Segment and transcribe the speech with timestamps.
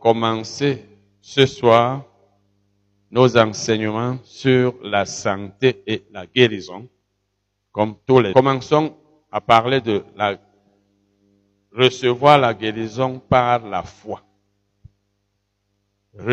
[0.00, 0.84] commencer
[1.20, 2.04] ce soir
[3.10, 6.88] nos enseignements sur la santé et la guérison,
[7.72, 8.32] comme tous les.
[8.32, 8.96] Commençons
[9.30, 10.38] à parler de la,
[11.72, 14.22] recevoir la guérison par la foi.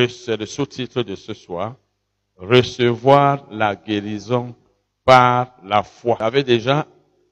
[0.10, 1.76] C'est le sous-titre de ce soir.
[2.38, 4.56] Recevoir la guérison
[5.04, 6.16] par la foi.
[6.16, 6.86] Vous savez déjà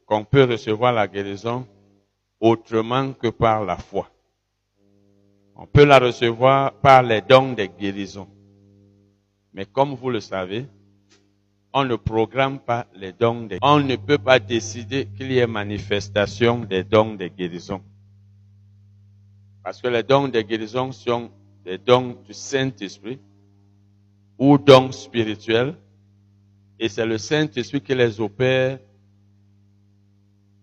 [0.06, 1.68] qu'on peut recevoir la guérison
[2.40, 4.10] autrement que par la foi.
[5.56, 8.28] On peut la recevoir par les dons de guérison.
[9.54, 10.66] Mais comme vous le savez,
[11.74, 15.48] on ne programme pas les dons de On ne peut pas décider qu'il y ait
[15.48, 17.82] manifestation des dons de guérison.
[19.64, 21.32] Parce que les dons de guérison sont
[21.64, 23.20] des dons du Saint-Esprit
[24.38, 25.76] ou dons spirituels.
[26.78, 28.80] Et c'est le Saint-Esprit qui les opère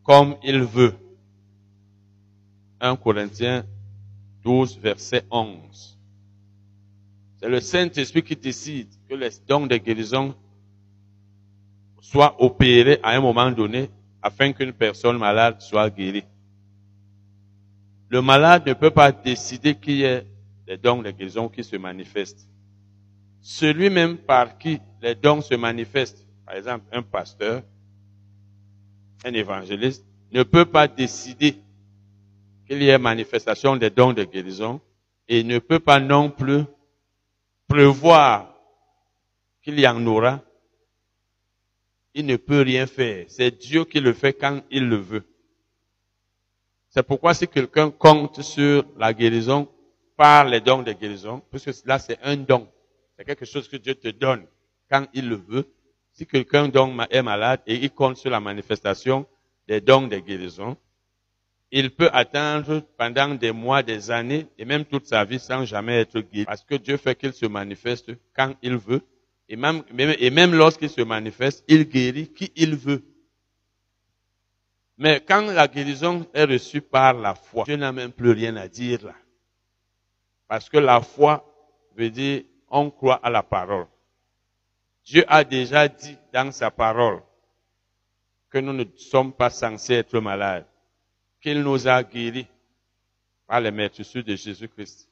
[0.02, 0.94] comme il veut.
[2.80, 3.64] 1 Corinthiens
[4.42, 5.98] 12, verset 11.
[7.40, 10.34] C'est le Saint-Esprit qui décide que les dons de guérison
[12.00, 13.90] soient opérés à un moment donné
[14.22, 16.24] afin qu'une personne malade soit guérie.
[18.08, 20.26] Le malade ne peut pas décider qu'il y ait
[20.66, 22.48] des dons de guérison qui se manifestent.
[23.40, 27.62] Celui même par qui les dons se manifestent, par exemple un pasteur,
[29.24, 31.56] un évangéliste, ne peut pas décider
[32.66, 34.80] qu'il y ait manifestation des dons de guérison
[35.28, 36.64] et ne peut pas non plus
[37.68, 38.54] prévoir
[39.62, 40.40] qu'il y en aura.
[42.14, 43.24] Il ne peut rien faire.
[43.28, 45.24] C'est Dieu qui le fait quand il le veut.
[46.90, 49.66] C'est pourquoi si quelqu'un compte sur la guérison
[50.16, 52.68] par les dons de guérison, puisque là c'est un don,
[53.16, 54.46] c'est quelque chose que Dieu te donne
[54.90, 55.66] quand il le veut.
[56.12, 56.70] Si quelqu'un
[57.10, 59.26] est malade et il compte sur la manifestation
[59.66, 60.76] des dons de guérison,
[61.74, 66.00] il peut attendre pendant des mois, des années et même toute sa vie sans jamais
[66.00, 66.44] être guéri.
[66.44, 69.00] Parce que Dieu fait qu'il se manifeste quand il veut.
[69.48, 73.02] Et même, et même lorsqu'il se manifeste, il guérit qui il veut.
[74.98, 78.68] Mais quand la guérison est reçue par la foi, Dieu n'a même plus rien à
[78.68, 79.14] dire là.
[80.48, 81.42] Parce que la foi
[81.96, 83.86] veut dire on croit à la parole.
[85.04, 87.22] Dieu a déjà dit dans sa parole
[88.50, 90.66] que nous ne sommes pas censés être malades
[91.42, 92.46] qu'il nous a guéris
[93.46, 95.08] par les maîtresses de Jésus-Christ.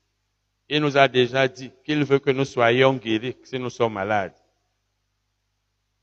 [0.68, 4.32] Il nous a déjà dit qu'il veut que nous soyons guéris si nous sommes malades.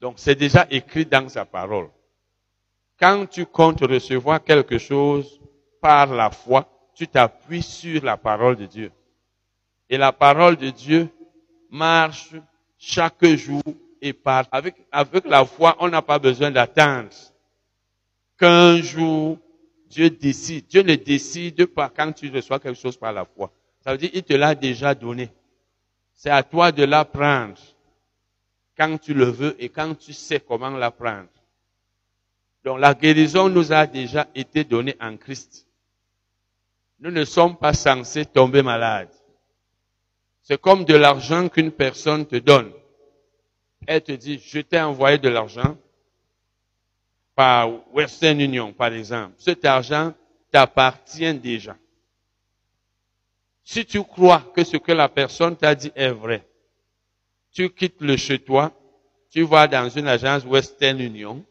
[0.01, 1.89] Donc c'est déjà écrit dans sa parole.
[2.99, 5.39] Quand tu comptes recevoir quelque chose
[5.81, 8.91] par la foi, tu t'appuies sur la parole de Dieu.
[9.89, 11.07] Et la parole de Dieu
[11.69, 12.31] marche
[12.77, 13.63] chaque jour
[14.01, 14.45] et par.
[14.51, 17.09] Avec, avec la foi, on n'a pas besoin d'attendre
[18.37, 19.37] qu'un jour
[19.89, 20.67] Dieu décide.
[20.67, 23.51] Dieu ne décide pas quand tu reçois quelque chose par la foi.
[23.81, 25.31] Ça veut dire il te l'a déjà donné.
[26.13, 27.57] C'est à toi de l'apprendre
[28.77, 31.29] quand tu le veux et quand tu sais comment l'apprendre.
[32.63, 35.67] Donc la guérison nous a déjà été donnée en Christ.
[36.99, 39.11] Nous ne sommes pas censés tomber malades.
[40.41, 42.71] C'est comme de l'argent qu'une personne te donne.
[43.85, 45.77] Elle te dit, je t'ai envoyé de l'argent,
[47.37, 50.11] par Western Union, par exemple, cet argent
[50.51, 51.77] t'appartient déjà.
[53.63, 56.43] Si tu crois que ce que la personne t'a dit est vrai,
[57.51, 58.73] tu quittes le chez toi,
[59.29, 61.45] tu vas dans une agence Western Union,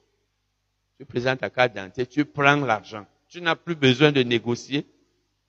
[0.99, 3.07] tu présentes ta carte d'identité, tu prends l'argent.
[3.29, 4.85] Tu n'as plus besoin de négocier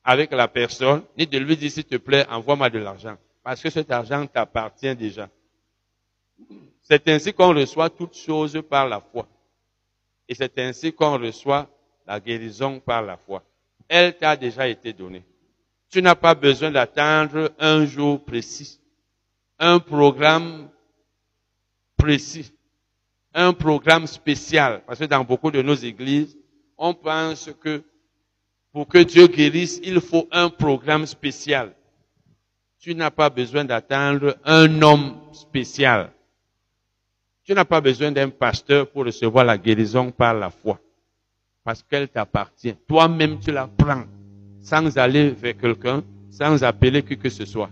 [0.03, 3.17] avec la personne, ni de lui dire, s'il te plaît, envoie-moi de l'argent.
[3.41, 5.29] Parce que cet argent t'appartient déjà.
[6.83, 9.27] C'est ainsi qu'on reçoit toutes choses par la foi.
[10.29, 11.69] Et c'est ainsi qu'on reçoit
[12.05, 13.43] la guérison par la foi.
[13.87, 15.23] Elle t'a déjà été donnée.
[15.89, 18.79] Tu n'as pas besoin d'attendre un jour précis,
[19.57, 20.69] un programme
[21.95, 22.51] précis,
[23.33, 24.83] un programme spécial.
[24.85, 26.37] Parce que dans beaucoup de nos églises,
[26.77, 27.83] on pense que
[28.73, 31.73] pour que Dieu guérisse, il faut un programme spécial.
[32.79, 36.11] Tu n'as pas besoin d'attendre un homme spécial.
[37.47, 40.77] Tu n'as pas besoin d'un pasteur pour recevoir la guérison par la foi.
[41.63, 42.75] Parce qu'elle t'appartient.
[42.85, 44.03] Toi-même, tu la prends.
[44.59, 47.69] Sans aller vers quelqu'un, sans appeler qui que ce soit.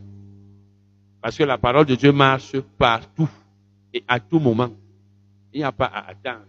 [1.22, 3.28] Parce que la parole de Dieu marche partout
[3.94, 4.70] et à tout moment.
[5.52, 6.46] Il n'y a pas à attendre.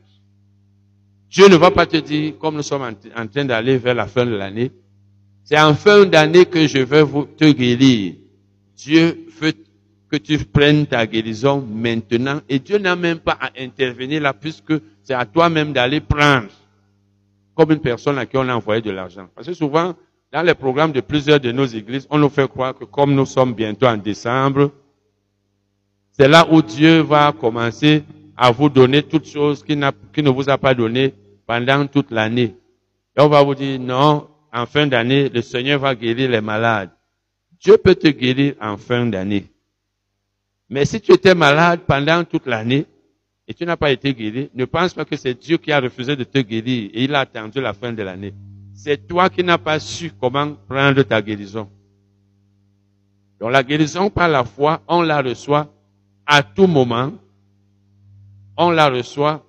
[1.28, 4.25] Dieu ne va pas te dire, comme nous sommes en, train d'aller vers la fin
[4.25, 4.70] de l'année,
[5.43, 8.14] c'est en fin d'année que je vais vous, te guérir.
[8.76, 9.52] Dieu veut
[10.18, 12.40] que tu prennes ta guérison maintenant.
[12.48, 16.48] Et Dieu n'a même pas à intervenir là puisque c'est à toi-même d'aller prendre.
[17.54, 19.28] Comme une personne à qui on a envoyé de l'argent.
[19.34, 19.94] Parce que souvent,
[20.32, 23.26] Dans les programmes de plusieurs de nos églises, on nous fait croire que comme nous
[23.26, 24.72] sommes bientôt en décembre,
[26.12, 28.02] c'est là où Dieu va commencer
[28.36, 31.14] à vous donner toutes choses qu'il, ne vous a pas données
[31.46, 32.54] pendant toute l'année.
[33.16, 36.90] Et on va vous dire, non, en fin d'année, le Seigneur va guérir les malades.
[37.60, 39.46] Dieu peut te guérir en fin d'année.
[40.68, 42.86] Mais si tu étais malade pendant toute l'année
[43.46, 46.16] et tu n'as pas été guéri, ne pense pas que c'est Dieu qui a refusé
[46.16, 48.34] de te guérir et il a attendu la fin de l'année.
[48.74, 51.68] C'est toi qui n'as pas su comment prendre ta guérison.
[53.38, 55.72] Donc la guérison par la foi, on la reçoit
[56.26, 57.12] à tout moment.
[58.56, 59.46] On la reçoit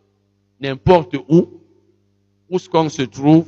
[0.59, 1.61] n'importe où,
[2.49, 3.47] où ce qu'on se trouve.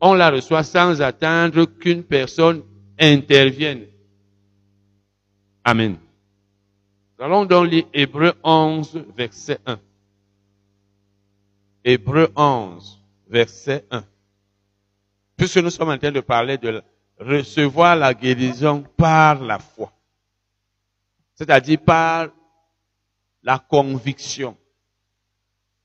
[0.00, 2.62] On la reçoit sans attendre qu'une personne
[2.98, 3.84] intervienne.
[5.64, 5.96] Amen.
[7.18, 9.80] Nous allons donc lire Hébreu 11, verset 1.
[11.82, 14.04] Hébreu 11, verset 1.
[15.36, 16.80] Puisque nous sommes en train de parler de
[17.18, 19.92] recevoir la guérison par la foi.
[21.34, 22.28] C'est-à-dire par
[23.42, 24.56] la conviction.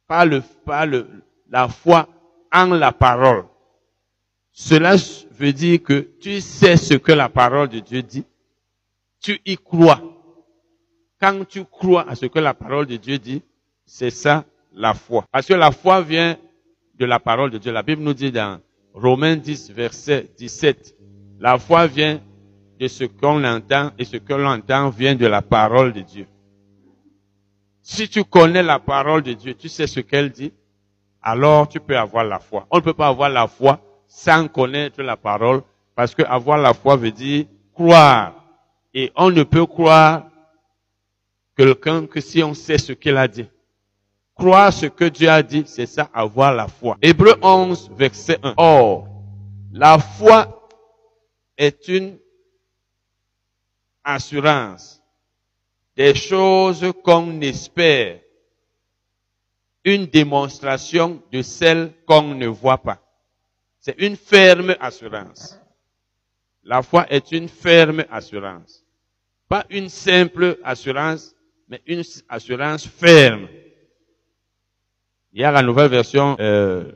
[0.05, 1.07] Par le, par le,
[1.49, 2.07] la foi
[2.51, 3.45] en la parole.
[4.51, 4.97] Cela
[5.31, 8.25] veut dire que tu sais ce que la parole de Dieu dit.
[9.19, 10.12] Tu y crois.
[11.23, 13.41] Quand tu crois à ce que la parole de Dieu dit,
[13.85, 14.43] c'est ça
[14.73, 15.23] la foi.
[15.31, 16.35] Parce que la foi vient
[16.99, 17.71] de la parole de Dieu.
[17.71, 18.59] La Bible nous dit dans
[18.93, 20.97] Romains 10, verset 17,
[21.39, 22.19] la foi vient
[22.77, 26.27] de ce qu'on entend et ce que l'on entend vient de la parole de Dieu.
[27.81, 30.51] Si tu connais la parole de Dieu, tu sais ce qu'elle dit,
[31.21, 32.67] alors tu peux avoir la foi.
[32.69, 33.79] On ne peut pas avoir la foi
[34.09, 35.61] sans connaître la parole,
[35.95, 38.33] parce que avoir la foi veut dire croire.
[38.93, 40.25] Et on ne peut croire
[41.55, 43.47] quelqu'un que si on sait ce qu'il a dit.
[44.35, 46.97] Croire ce que Dieu a dit, c'est ça, avoir la foi.
[47.01, 48.55] Hébreu 11, verset 1.
[48.57, 49.07] Or,
[49.71, 50.67] la foi
[51.57, 52.17] est une
[54.03, 55.01] assurance
[55.95, 58.19] des choses qu'on espère,
[59.83, 62.99] une démonstration de celles qu'on ne voit pas.
[63.79, 65.59] C'est une ferme assurance.
[66.63, 68.83] La foi est une ferme assurance.
[69.49, 71.32] Pas une simple assurance,
[71.67, 73.47] mais une assurance ferme.
[75.31, 76.91] Il y a la nouvelle version euh,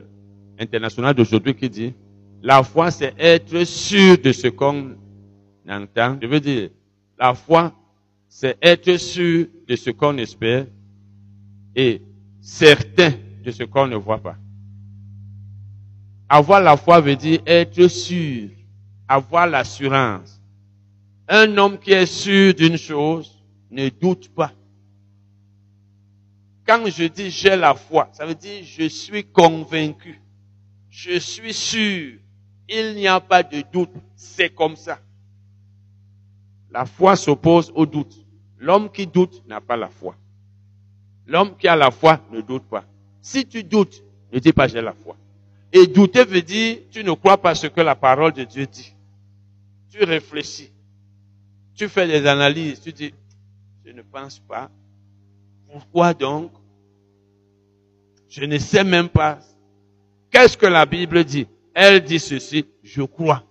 [0.58, 1.94] internationale d'aujourd'hui qui dit,
[2.42, 4.96] la foi c'est être sûr de ce qu'on
[5.68, 6.18] entend.
[6.20, 6.70] Je veux dire,
[7.18, 7.72] la foi
[8.28, 10.66] c'est être sûr de ce qu'on espère
[11.74, 12.02] et
[12.40, 13.12] certain
[13.44, 14.36] de ce qu'on ne voit pas.
[16.28, 18.50] Avoir la foi veut dire être sûr,
[19.08, 20.40] avoir l'assurance.
[21.26, 24.52] Un homme qui est sûr d'une chose ne doute pas.
[26.68, 30.20] Quand je dis j'ai la foi, ça veut dire je suis convaincu.
[30.90, 32.18] Je suis sûr.
[32.68, 33.90] Il n'y a pas de doute.
[34.14, 34.98] C'est comme ça.
[36.70, 38.14] La foi s'oppose au doute.
[38.58, 40.14] L'homme qui doute n'a pas la foi.
[41.26, 42.84] L'homme qui a la foi ne doute pas.
[43.22, 45.16] Si tu doutes, ne dis pas j'ai la foi.
[45.72, 48.94] Et douter veut dire tu ne crois pas ce que la parole de Dieu dit.
[49.90, 50.70] Tu réfléchis.
[51.74, 52.82] Tu fais des analyses.
[52.82, 53.14] Tu dis,
[53.86, 54.70] je ne pense pas.
[55.70, 56.50] Pourquoi donc
[58.28, 59.38] Je ne sais même pas.
[60.30, 63.44] Qu'est-ce que la Bible dit Elle dit ceci, je crois.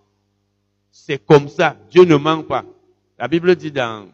[0.91, 1.75] C'est comme ça.
[1.89, 2.65] Dieu ne ment pas.
[3.17, 4.07] La Bible dit dans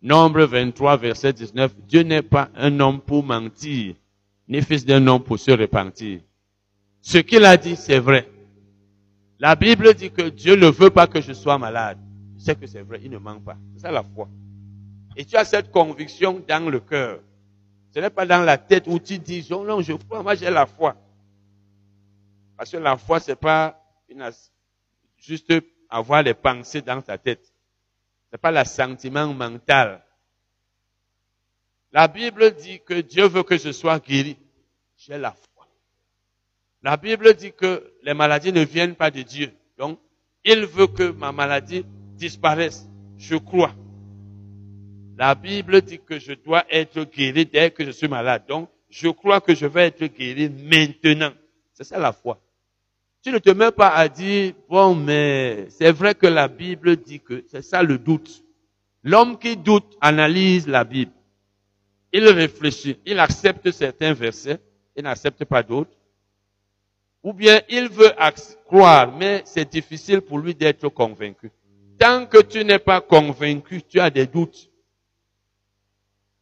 [0.00, 3.94] Nombre 23, verset 19, Dieu n'est pas un homme pour mentir,
[4.46, 6.20] ni fils d'un homme pour se repentir.
[7.00, 8.28] Ce qu'il a dit, c'est vrai.
[9.40, 11.98] La Bible dit que Dieu ne veut pas que je sois malade.
[12.36, 13.56] Je sais que c'est vrai, il ne ment pas.
[13.74, 14.28] C'est ça la foi.
[15.16, 17.20] Et tu as cette conviction dans le cœur.
[17.90, 20.50] Ce n'est pas dans la tête où tu dis, oh non, je crois, moi j'ai
[20.50, 20.96] la foi.
[22.56, 24.30] Parce que la foi, c'est pas une,
[25.16, 25.52] juste
[25.88, 27.52] avoir les pensées dans ta tête.
[28.30, 30.04] C'est pas le sentiment mental.
[31.92, 34.36] La Bible dit que Dieu veut que je sois guéri.
[34.96, 35.66] J'ai la foi.
[36.82, 39.52] La Bible dit que les maladies ne viennent pas de Dieu.
[39.78, 39.98] Donc,
[40.44, 42.86] il veut que ma maladie disparaisse.
[43.16, 43.74] Je crois.
[45.18, 48.44] La Bible dit que je dois être guéri dès que je suis malade.
[48.46, 51.32] Donc, je crois que je vais être guéri maintenant.
[51.72, 52.40] C'est ça la foi.
[53.24, 57.18] Tu ne te mets pas à dire, bon, mais c'est vrai que la Bible dit
[57.18, 58.44] que c'est ça le doute.
[59.02, 61.10] L'homme qui doute analyse la Bible.
[62.12, 64.60] Il réfléchit, il accepte certains versets,
[64.96, 65.96] il n'accepte pas d'autres.
[67.24, 68.12] Ou bien il veut
[68.64, 71.50] croire, mais c'est difficile pour lui d'être convaincu.
[71.98, 74.70] Tant que tu n'es pas convaincu, tu as des doutes.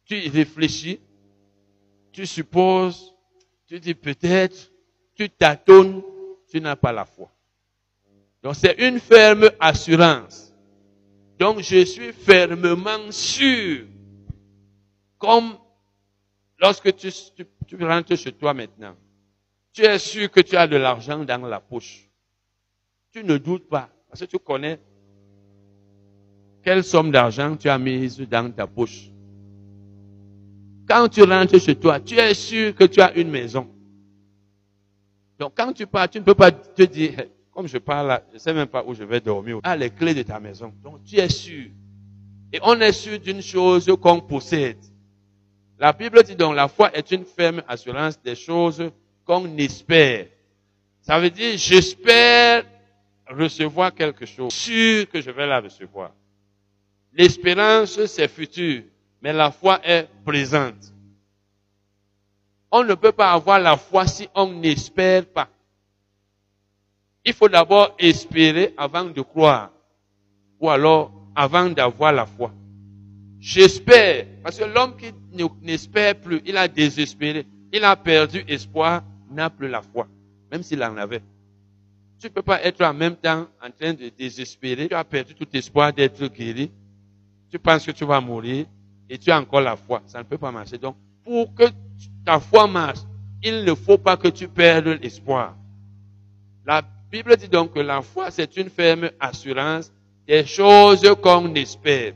[0.07, 0.99] Tu réfléchis,
[2.11, 3.13] tu supposes,
[3.67, 4.71] tu dis peut-être,
[5.13, 6.01] tu tâtonnes,
[6.49, 7.29] tu n'as pas la foi.
[8.41, 10.53] Donc c'est une ferme assurance.
[11.37, 13.85] Donc je suis fermement sûr.
[15.17, 15.57] Comme
[16.59, 17.09] lorsque tu,
[17.67, 18.95] tu, rentres chez toi maintenant,
[19.73, 22.09] tu es sûr que tu as de l'argent dans la poche.
[23.11, 24.79] Tu ne doutes pas, parce que tu connais
[26.63, 29.09] quelle somme d'argent tu as mise dans ta poche.
[30.87, 33.67] Quand tu rentres chez toi, tu es sûr que tu as une maison.
[35.37, 38.35] Donc quand tu pars, tu ne peux pas te dire, comme je parle là, je
[38.35, 39.59] ne sais même pas où je vais dormir.
[39.63, 40.73] Ah, les clés de ta maison.
[40.83, 41.67] Donc tu es sûr.
[42.53, 44.77] Et on est sûr d'une chose qu'on possède.
[45.79, 48.89] La Bible dit donc la foi est une ferme assurance des choses
[49.25, 50.27] qu'on espère.
[51.01, 52.63] Ça veut dire j'espère
[53.29, 56.13] recevoir quelque chose, sûr que je vais la recevoir.
[57.13, 58.83] L'espérance c'est futur,
[59.21, 60.93] mais la foi est présente.
[62.71, 65.49] On ne peut pas avoir la foi si on n'espère pas.
[67.25, 69.71] Il faut d'abord espérer avant de croire.
[70.59, 72.51] Ou alors avant d'avoir la foi.
[73.39, 74.25] J'espère.
[74.43, 75.13] Parce que l'homme qui
[75.61, 77.45] n'espère plus, il a désespéré.
[77.71, 80.07] Il a perdu espoir, n'a plus la foi.
[80.51, 81.21] Même s'il en avait.
[82.19, 84.87] Tu ne peux pas être en même temps en train de désespérer.
[84.87, 86.71] Tu as perdu tout espoir d'être guéri.
[87.49, 88.65] Tu penses que tu vas mourir
[89.09, 90.01] et tu as encore la foi.
[90.05, 90.77] Ça ne peut pas marcher.
[90.77, 91.63] Donc, pour que
[92.25, 92.99] ta foi marche,
[93.43, 95.55] il ne faut pas que tu perdes l'espoir.
[96.65, 99.91] La Bible dit donc que la foi, c'est une ferme assurance
[100.27, 102.13] des choses qu'on espère.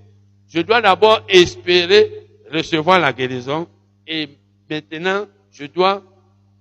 [0.47, 3.67] Je dois d'abord espérer recevoir la guérison
[4.05, 4.27] et
[4.69, 6.03] maintenant, je dois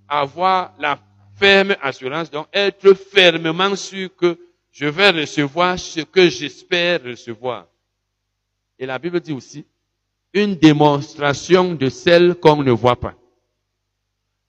[0.08, 0.98] avoir la
[1.34, 4.38] ferme assurance, donc être fermement sûr que
[4.70, 7.66] je vais recevoir ce que j'espère recevoir.
[8.78, 9.66] Et la Bible dit aussi,
[10.32, 13.14] une démonstration de celle qu'on ne voit pas.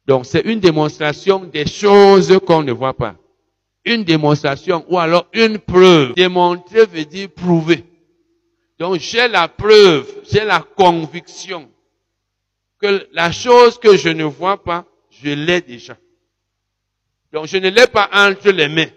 [0.06, 3.16] Donc c'est une démonstration des choses qu'on ne voit pas
[3.86, 6.14] une démonstration ou alors une preuve.
[6.14, 7.84] Démontrer veut dire prouver.
[8.80, 11.70] Donc j'ai la preuve, j'ai la conviction
[12.80, 15.96] que la chose que je ne vois pas, je l'ai déjà.
[17.32, 18.90] Donc je ne l'ai pas entre les mains,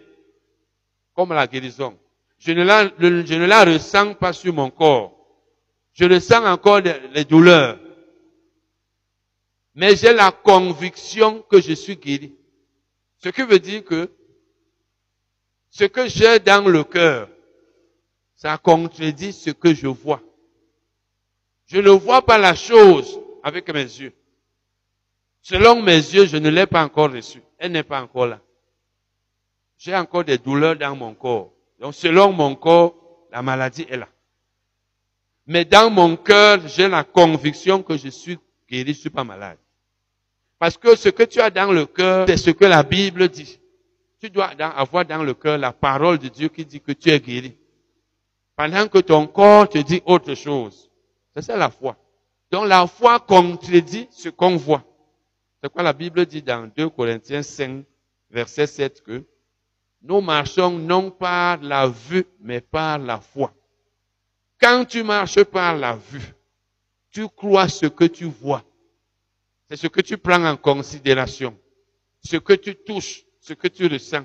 [1.15, 1.97] comme la guérison.
[2.39, 5.13] Je ne la, je ne la ressens pas sur mon corps.
[5.95, 7.79] Je ressens encore les douleurs.
[9.75, 12.35] Mais j'ai la conviction que je suis guéri.
[13.19, 14.11] Ce qui veut dire que
[15.71, 17.29] ce que j'ai dans le cœur,
[18.37, 20.21] ça contredit ce que je vois.
[21.67, 24.13] Je ne vois pas la chose avec mes yeux.
[25.43, 27.43] Selon mes yeux, je ne l'ai pas encore reçue.
[27.59, 28.41] Elle n'est pas encore là.
[29.79, 31.53] J'ai encore des douleurs dans mon corps.
[31.81, 32.95] Donc selon mon corps,
[33.33, 34.09] la maladie est là.
[35.47, 39.59] Mais dans mon cœur, j'ai la conviction que je suis guéri, je suis pas malade.
[40.59, 43.61] Parce que ce que tu as dans le cœur, c'est ce que la Bible dit
[44.25, 47.21] tu dois avoir dans le cœur la parole de Dieu qui dit que tu es
[47.21, 47.59] guéri.
[48.57, 50.91] Pendant que ton corps te dit autre chose.
[51.35, 51.95] C'est ça la foi.
[52.51, 54.83] Donc la foi contredit ce qu'on voit.
[55.63, 57.85] C'est quoi la Bible dit dans 2 Corinthiens 5,
[58.31, 59.25] verset 7 que
[60.01, 63.53] nous marchons non par la vue, mais par la foi.
[64.65, 66.33] Quand tu marches par la vue,
[67.11, 68.65] tu crois ce que tu vois.
[69.69, 71.55] C'est ce que tu prends en considération.
[72.23, 74.25] Ce que tu touches, ce que tu ressens.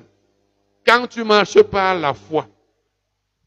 [0.85, 2.47] Quand tu marches par la foi,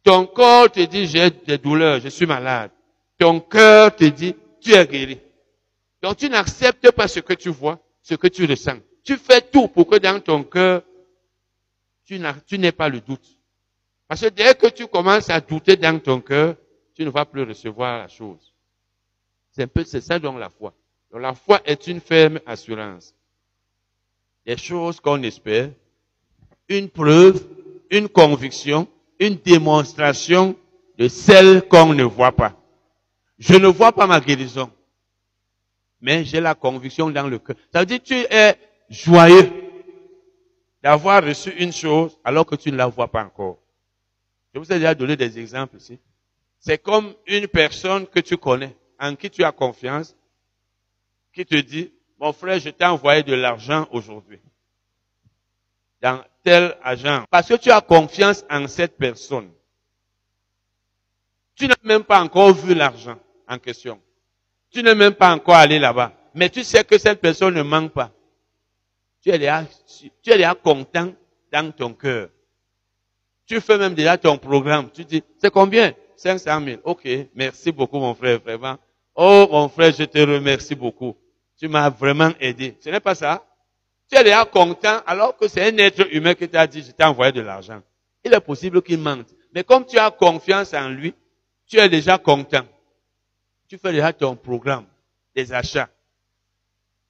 [0.02, 2.70] ton corps te dit j'ai des douleurs, je suis malade.
[3.18, 5.18] Ton cœur te dit tu es guéri.
[6.02, 8.80] Donc tu n'acceptes pas ce que tu vois, ce que tu ressens.
[9.02, 10.82] Tu fais tout pour que dans ton cœur,
[12.04, 12.18] tu
[12.58, 13.38] n'aies pas le doute.
[14.06, 16.56] Parce que dès que tu commences à douter dans ton cœur,
[16.94, 18.52] tu ne vas plus recevoir la chose.
[19.50, 20.72] C'est un peu, c'est ça donc la foi.
[21.10, 23.14] Donc la foi est une ferme assurance
[24.44, 25.70] des choses qu'on espère,
[26.68, 27.44] une preuve,
[27.90, 30.56] une conviction, une démonstration
[30.98, 32.58] de celle qu'on ne voit pas.
[33.38, 34.70] Je ne vois pas ma guérison,
[36.00, 37.56] mais j'ai la conviction dans le cœur.
[37.72, 38.56] Ça veut dire que tu es
[38.88, 39.50] joyeux
[40.82, 43.58] d'avoir reçu une chose alors que tu ne la vois pas encore.
[44.54, 45.98] Je vous ai déjà donné des exemples ici.
[46.62, 50.16] C'est comme une personne que tu connais, en qui tu as confiance,
[51.34, 54.38] qui te dit, mon frère, je t'ai envoyé de l'argent aujourd'hui.
[56.00, 57.24] Dans tel agent.
[57.28, 59.50] Parce que tu as confiance en cette personne.
[61.56, 64.00] Tu n'as même pas encore vu l'argent en question.
[64.70, 66.12] Tu n'es même pas encore allé là-bas.
[66.32, 68.12] Mais tu sais que cette personne ne manque pas.
[69.20, 69.64] Tu es déjà,
[70.22, 71.12] tu es déjà content
[71.52, 72.28] dans ton cœur.
[73.46, 74.90] Tu fais même déjà ton programme.
[74.92, 75.92] Tu dis, c'est combien?
[76.22, 76.80] 500 000.
[76.84, 78.78] Ok, merci beaucoup mon frère, vraiment.
[79.14, 81.16] Oh mon frère, je te remercie beaucoup.
[81.58, 82.76] Tu m'as vraiment aidé.
[82.80, 83.44] Ce n'est pas ça.
[84.08, 87.04] Tu es déjà content alors que c'est un être humain qui t'a dit, je t'ai
[87.04, 87.82] envoyé de l'argent.
[88.24, 89.26] Il est possible qu'il mente.
[89.52, 91.12] Mais comme tu as confiance en lui,
[91.66, 92.64] tu es déjà content.
[93.68, 94.86] Tu fais déjà ton programme,
[95.34, 95.88] des achats.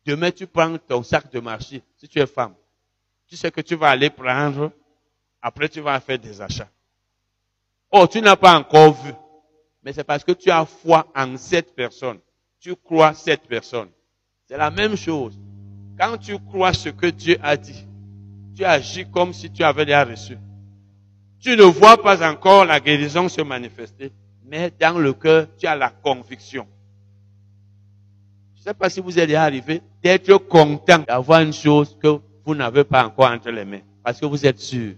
[0.07, 2.55] Demain, tu prends ton sac de marché, si tu es femme.
[3.29, 4.73] Tu sais que tu vas aller prendre,
[5.41, 6.69] après tu vas faire des achats.
[7.93, 9.13] Oh, tu n'as pas encore vu.
[9.85, 12.19] Mais c'est parce que tu as foi en cette personne.
[12.59, 13.89] Tu crois cette personne.
[14.49, 15.39] C'est la même chose.
[15.99, 17.87] Quand tu crois ce que Dieu a dit,
[18.57, 20.39] tu agis comme si tu avais déjà reçu.
[21.39, 24.13] Tu ne vois pas encore la guérison se manifester,
[24.47, 26.67] mais dans le cœur, tu as la conviction.
[28.55, 32.21] Je ne sais pas si vous êtes déjà arrivé d'être content d'avoir une chose que
[32.45, 34.95] vous n'avez pas encore entre les mains, parce que vous êtes sûr.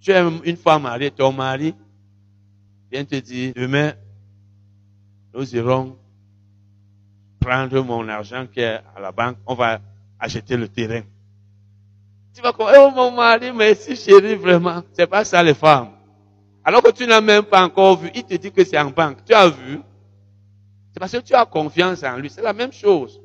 [0.00, 1.74] Tu es une femme mariée, ton mari
[2.90, 3.92] vient te dire, demain,
[5.34, 5.96] nous irons
[7.38, 9.80] prendre mon argent qui est à la banque, on va
[10.18, 11.02] acheter le terrain.
[12.34, 14.82] Tu vas dire, oh mon mari, merci chérie, vraiment.
[14.92, 15.90] C'est pas ça les femmes.
[16.64, 19.24] Alors que tu n'as même pas encore vu, il te dit que c'est en banque.
[19.24, 19.80] Tu as vu?
[20.92, 22.28] C'est parce que tu as confiance en lui.
[22.30, 23.20] C'est la même chose.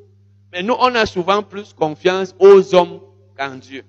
[0.51, 3.00] Mais nous, on a souvent plus confiance aux hommes
[3.38, 3.84] qu'en Dieu.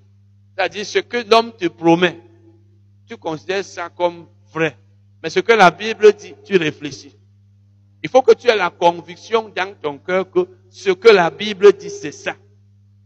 [0.55, 2.19] C'est-à-dire ce que l'homme te promet,
[3.07, 4.77] tu considères ça comme vrai.
[5.23, 7.15] Mais ce que la Bible dit, tu réfléchis.
[8.03, 11.73] Il faut que tu aies la conviction dans ton cœur que ce que la Bible
[11.73, 12.35] dit, c'est ça.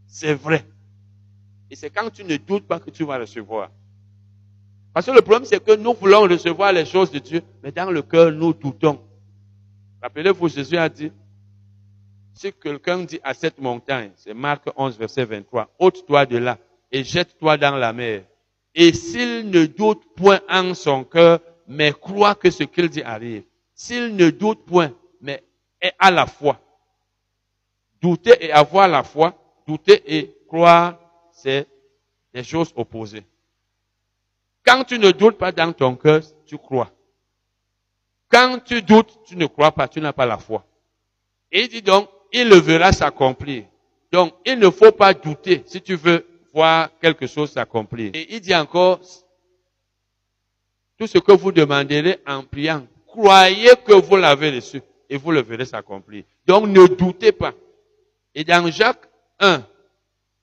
[0.07, 0.65] C'est vrai.
[1.69, 3.71] Et c'est quand tu ne doutes pas que tu vas recevoir.
[4.93, 7.89] Parce que le problème, c'est que nous voulons recevoir les choses de Dieu, mais dans
[7.89, 8.99] le cœur, nous doutons.
[10.01, 11.11] Rappelez-vous, Jésus a dit,
[12.33, 16.57] si quelqu'un dit à cette montagne, c'est Marc 11, verset 23, ôte-toi de là
[16.91, 18.23] et jette-toi dans la mer.
[18.73, 23.43] Et s'il ne doute point en son cœur, mais croit que ce qu'il dit arrive,
[23.73, 25.43] s'il ne doute point, mais
[25.81, 26.59] est à la foi.
[28.01, 29.35] Douter et avoir la foi,
[29.67, 30.99] douter et croire,
[31.31, 31.67] c'est
[32.33, 33.23] des choses opposées.
[34.65, 36.91] Quand tu ne doutes pas dans ton cœur, tu crois.
[38.29, 40.65] Quand tu doutes, tu ne crois pas, tu n'as pas la foi.
[41.51, 43.65] Et il dit donc, il le verra s'accomplir.
[44.11, 48.11] Donc, il ne faut pas douter si tu veux voir quelque chose s'accomplir.
[48.13, 48.99] Et il dit encore,
[50.97, 55.41] tout ce que vous demanderez en priant, croyez que vous l'avez reçu et vous le
[55.41, 56.23] verrez s'accomplir.
[56.45, 57.53] Donc, ne doutez pas.
[58.33, 59.09] Et dans Jacques
[59.39, 59.65] 1,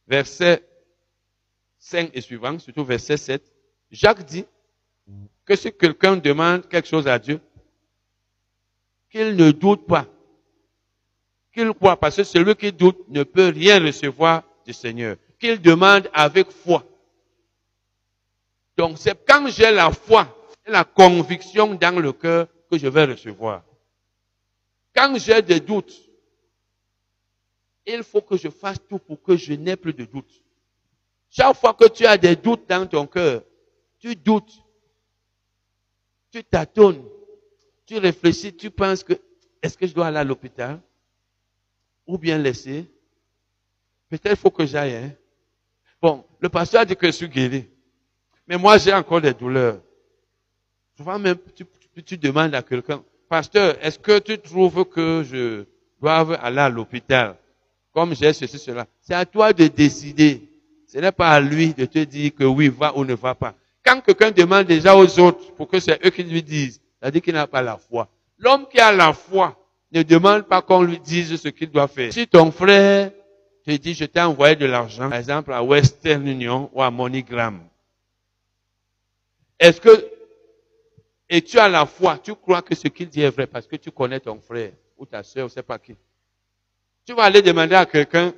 [0.06, 0.62] verset
[1.78, 3.42] 5 et suivant, surtout verset 7,
[3.90, 4.44] Jacques dit
[5.44, 7.40] que si quelqu'un demande quelque chose à Dieu,
[9.10, 10.06] qu'il ne doute pas,
[11.54, 16.10] qu'il croit, parce que celui qui doute ne peut rien recevoir du Seigneur, qu'il demande
[16.12, 16.84] avec foi.
[18.76, 20.34] Donc c'est quand j'ai la foi,
[20.66, 23.64] la conviction dans le cœur que je vais recevoir.
[24.94, 25.94] Quand j'ai des doutes,
[27.86, 30.42] il faut que je fasse tout pour que je n'ai plus de doutes.
[31.30, 33.42] Chaque fois que tu as des doutes dans ton cœur,
[33.98, 34.62] tu doutes,
[36.30, 37.04] tu tâtonnes,
[37.86, 39.14] tu réfléchis, tu penses que
[39.62, 40.80] est-ce que je dois aller à l'hôpital
[42.06, 42.86] ou bien laisser?
[44.08, 44.94] Peut-être faut que j'aille.
[44.94, 45.12] Hein?
[46.00, 47.66] Bon, le pasteur a dit que je suis guéri.
[48.46, 49.80] Mais moi, j'ai encore des douleurs.
[50.96, 51.64] Souvent même, tu,
[52.02, 55.64] tu demandes à quelqu'un, pasteur, est-ce que tu trouves que je
[56.00, 57.36] dois aller à l'hôpital?
[57.92, 58.86] Comme j'ai ceci, cela.
[59.00, 60.48] C'est à toi de décider.
[60.86, 63.54] Ce n'est pas à lui de te dire que oui, va ou ne va pas.
[63.84, 66.80] Quand quelqu'un demande déjà aux autres pour que c'est eux qui lui disent,
[67.12, 68.08] dit qu'il n'a pas la foi.
[68.38, 69.56] L'homme qui a la foi
[69.92, 72.12] ne demande pas qu'on lui dise ce qu'il doit faire.
[72.12, 73.10] Si ton frère
[73.76, 77.60] te dit, je t'ai envoyé de l'argent, par exemple à Western Union ou à MoneyGram,
[79.58, 79.90] est-ce que,
[81.28, 83.76] et tu as la foi, tu crois que ce qu'il dit est vrai parce que
[83.76, 85.94] tu connais ton frère ou ta soeur, ou sais pas qui.
[87.04, 88.32] Tu vas aller demander à quelqu'un,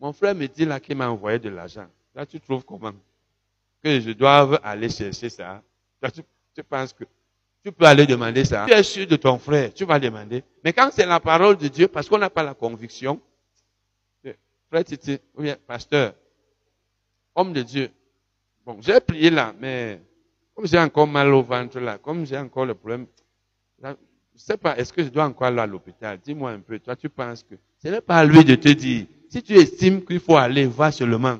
[0.00, 1.86] mon frère me dit là qu'il m'a envoyé de l'argent.
[2.14, 2.92] Là, tu trouves comment?
[3.82, 5.62] Que je dois aller chercher ça.
[6.00, 6.22] Là, tu,
[6.54, 7.04] tu penses que
[7.62, 8.64] tu peux aller demander ça.
[8.66, 10.42] Tu es sûr de ton frère, tu vas demander.
[10.62, 13.20] Mais quand c'est la parole de Dieu, parce qu'on n'a pas la conviction,
[14.68, 16.14] frère Titi, ou pasteur,
[17.34, 17.90] homme de Dieu,
[18.64, 20.00] bon, j'ai prié là, mais
[20.54, 23.06] comme j'ai encore mal au ventre là, comme j'ai encore le problème,
[23.80, 23.96] là,
[24.34, 26.18] je sais pas, est-ce que je dois encore aller à l'hôpital?
[26.18, 29.06] Dis-moi un peu, toi tu penses que ce n'est pas à lui de te dire.
[29.28, 31.38] Si tu estimes qu'il faut aller, va seulement.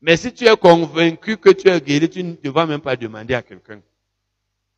[0.00, 3.34] Mais si tu es convaincu que tu es guéri, tu ne vas même pas demander
[3.34, 3.82] à quelqu'un.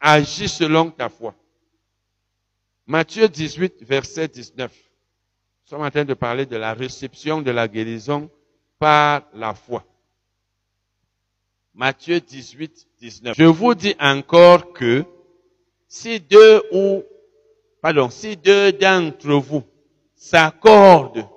[0.01, 1.35] Agis selon ta foi.
[2.87, 4.73] Matthieu 18, verset 19.
[5.71, 8.29] Nous sommes en train de parler de la réception de la guérison
[8.77, 9.85] par la foi.
[11.75, 13.37] Matthieu 18, 19.
[13.39, 15.05] Je vous dis encore que
[15.87, 17.05] si deux ou,
[17.81, 19.63] pardon, si deux d'entre vous
[20.17, 21.29] s'accordent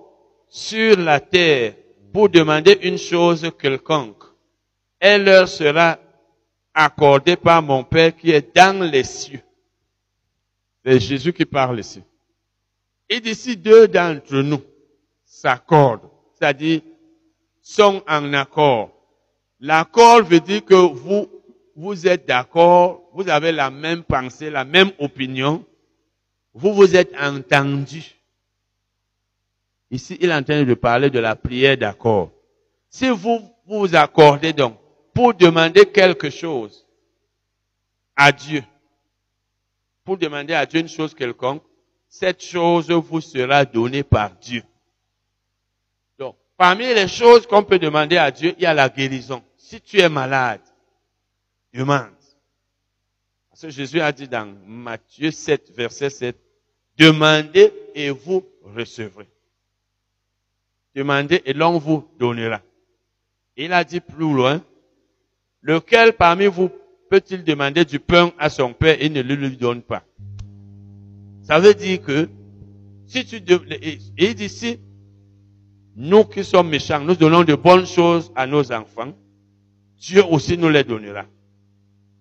[0.49, 1.75] sur la terre
[2.11, 4.23] pour demander une chose quelconque,
[4.99, 5.99] elle leur sera
[6.73, 9.41] accordée par mon Père qui est dans les cieux.
[10.83, 12.01] C'est Jésus qui parle ici.
[13.13, 14.63] Et d'ici deux d'entre nous
[15.23, 16.81] s'accordent, c'est-à-dire
[17.61, 18.89] sont en accord.
[19.59, 21.29] L'accord veut dire que vous,
[21.75, 25.63] vous êtes d'accord, vous avez la même pensée, la même opinion,
[26.55, 28.15] vous vous êtes entendus.
[29.91, 32.31] Ici, il est en train de parler de la prière d'accord.
[32.89, 34.75] Si vous vous accordez donc
[35.13, 36.83] pour demander quelque chose
[38.15, 38.63] à Dieu,
[40.03, 41.61] pour demander à Dieu une chose quelconque,
[42.13, 44.61] cette chose vous sera donnée par Dieu.
[46.19, 49.43] Donc, parmi les choses qu'on peut demander à Dieu, il y a la guérison.
[49.57, 50.61] Si tu es malade,
[51.73, 52.13] demande.
[53.49, 56.37] Parce que Jésus a dit dans Matthieu 7, verset 7,
[56.99, 59.27] demandez et vous recevrez.
[60.93, 62.61] Demandez et l'on vous donnera.
[63.57, 64.63] Il a dit plus loin,
[65.63, 66.69] lequel parmi vous
[67.09, 70.03] peut-il demander du pain à son père et ne le lui donne pas?
[71.43, 72.29] Ça veut dire que,
[73.05, 74.79] si tu, et il
[75.95, 79.13] nous qui sommes méchants, nous donnons de bonnes choses à nos enfants,
[79.97, 81.25] Dieu aussi nous les donnera.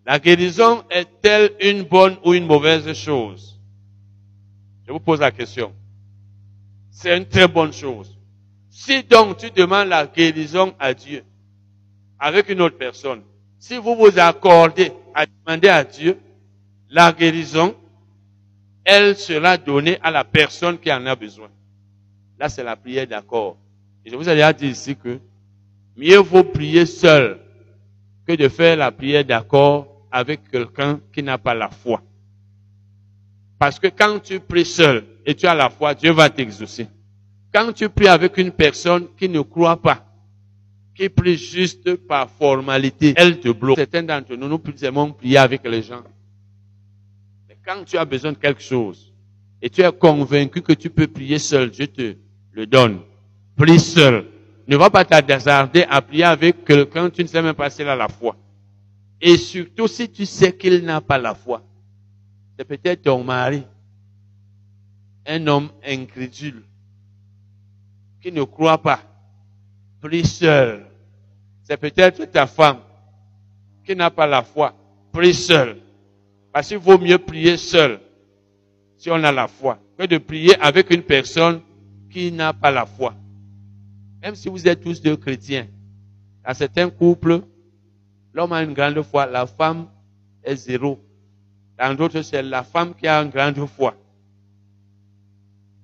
[0.04, 3.60] La guérison est-elle une bonne ou une mauvaise chose?
[4.86, 5.72] Je vous pose la question.
[6.90, 8.18] C'est une très bonne chose.
[8.68, 11.24] Si donc tu demandes la guérison à Dieu
[12.18, 13.22] avec une autre personne,
[13.58, 16.18] si vous vous accordez à demander à Dieu
[16.90, 17.74] la guérison,
[18.84, 21.48] elle sera donnée à la personne qui en a besoin.
[22.38, 23.56] Là, c'est la prière d'accord.
[24.04, 25.18] Je vous ai déjà dit ici que
[25.96, 27.38] mieux vaut prier seul
[28.26, 32.02] que de faire la prière d'accord avec quelqu'un qui n'a pas la foi.
[33.58, 36.88] Parce que quand tu pries seul et tu as la foi, Dieu va t'exaucer.
[37.54, 40.04] Quand tu pries avec une personne qui ne croit pas,
[40.96, 43.78] qui prie juste par formalité, elle te bloque.
[43.78, 46.02] Certains d'entre nous, nous aimons prier avec les gens.
[47.64, 49.12] Quand tu as besoin de quelque chose
[49.60, 52.16] et tu es convaincu que tu peux prier seul, Dieu te
[52.52, 53.00] le donne.
[53.56, 54.26] Prie seul.
[54.66, 57.96] Ne va pas t'hasarder à prier avec quelqu'un, tu ne sais même pas s'il a
[57.96, 58.36] la foi.
[59.20, 61.62] Et surtout si tu sais qu'il n'a pas la foi.
[62.58, 63.64] C'est peut-être ton mari,
[65.26, 66.64] un homme incrédule,
[68.20, 69.00] qui ne croit pas,
[70.00, 70.86] prie seul.
[71.62, 72.78] C'est peut-être ta femme
[73.84, 74.74] qui n'a pas la foi,
[75.12, 75.81] prie seul.
[76.52, 78.00] Parce qu'il vaut mieux prier seul
[78.98, 81.62] si on a la foi que de prier avec une personne
[82.10, 83.14] qui n'a pas la foi.
[84.20, 85.66] Même si vous êtes tous deux chrétiens,
[86.44, 87.42] dans certains couples,
[88.32, 89.88] l'homme a une grande foi, la femme
[90.42, 91.00] est zéro.
[91.78, 93.96] Dans d'autres, c'est la femme qui a une grande foi.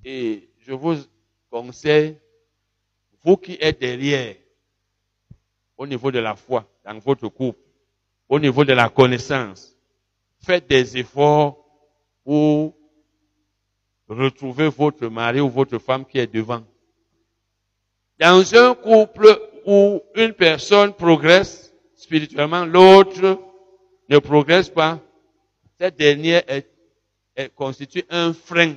[0.04, 0.96] Et je vous
[1.50, 2.16] conseille
[3.24, 4.36] vous qui êtes derrière,
[5.76, 7.58] au niveau de la foi, dans votre couple,
[8.28, 9.77] au niveau de la connaissance,
[10.40, 11.64] faites des efforts
[12.24, 12.74] pour
[14.08, 16.62] retrouver votre mari ou votre femme qui est devant.
[18.18, 23.38] Dans un couple où une personne progresse spirituellement, l'autre
[24.08, 24.98] ne progresse pas,
[25.78, 26.42] cette dernière
[27.54, 28.74] constitue un frein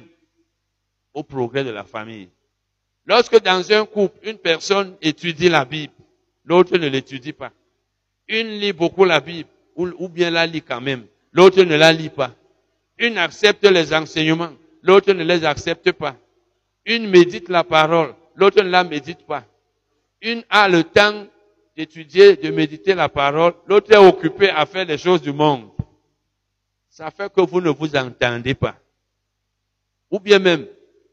[1.13, 2.30] au progrès de la famille.
[3.06, 5.93] Lorsque dans un couple, une personne étudie la Bible,
[6.45, 7.52] l'autre ne l'étudie pas.
[8.28, 12.10] Une lit beaucoup la Bible, ou, bien la lit quand même, l'autre ne la lit
[12.10, 12.32] pas.
[12.98, 16.15] Une accepte les enseignements, l'autre ne les accepte pas.
[16.86, 19.44] Une médite la parole, l'autre ne la médite pas.
[20.22, 21.26] Une a le temps
[21.76, 25.70] d'étudier, de méditer la parole, l'autre est occupé à faire les choses du monde.
[26.89, 28.76] Ça fait que vous ne vous entendez pas.
[30.12, 30.67] Ou bien même,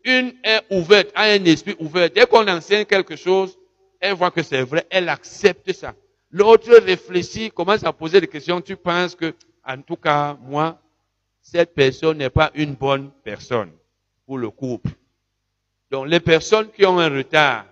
[0.04, 2.10] une est ouverte, a un esprit ouvert.
[2.10, 3.56] Dès qu'on enseigne quelque chose,
[4.00, 5.94] elle voit que c'est vrai, elle accepte ça.
[6.30, 8.60] L'autre réfléchit, commence à poser des questions.
[8.60, 9.34] Tu penses que,
[9.68, 10.80] en tout cas, moi,
[11.42, 13.70] cette personne n'est pas une bonne personne
[14.24, 14.90] pour le couple.
[15.90, 17.66] Donc, les personnes qui ont un retard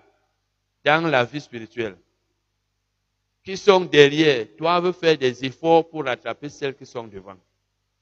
[0.84, 1.96] dans la vie spirituelle,
[3.42, 7.36] qui sont derrière, doivent faire des efforts pour rattraper celles qui sont devant.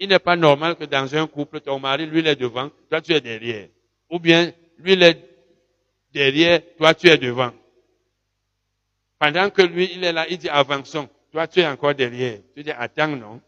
[0.00, 3.00] Il n'est pas normal que dans un couple, ton mari, lui, il est devant, toi,
[3.00, 3.68] tu es derrière.
[4.10, 5.18] Ou bien, lui, il est
[6.12, 7.52] derrière, toi, tu es devant.
[9.18, 11.08] Pendant que lui, il est là, il dit avançons.
[11.30, 12.40] Toi, tu es encore derrière.
[12.54, 13.40] Tu dis attends, non.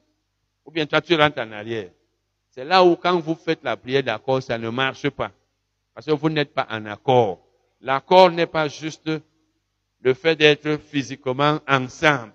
[0.67, 1.91] Ou bien toi, tu rentres en arrière.
[2.51, 5.31] C'est là où, quand vous faites la prière d'accord, ça ne marche pas.
[5.95, 7.41] Parce que vous n'êtes pas en accord.
[7.81, 9.11] L'accord n'est pas juste
[10.01, 12.33] le fait d'être physiquement ensemble.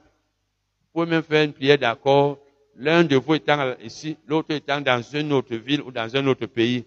[0.81, 2.39] Vous pouvez même faire une prière d'accord,
[2.75, 6.45] l'un de vous étant ici, l'autre étant dans une autre ville ou dans un autre
[6.47, 6.85] pays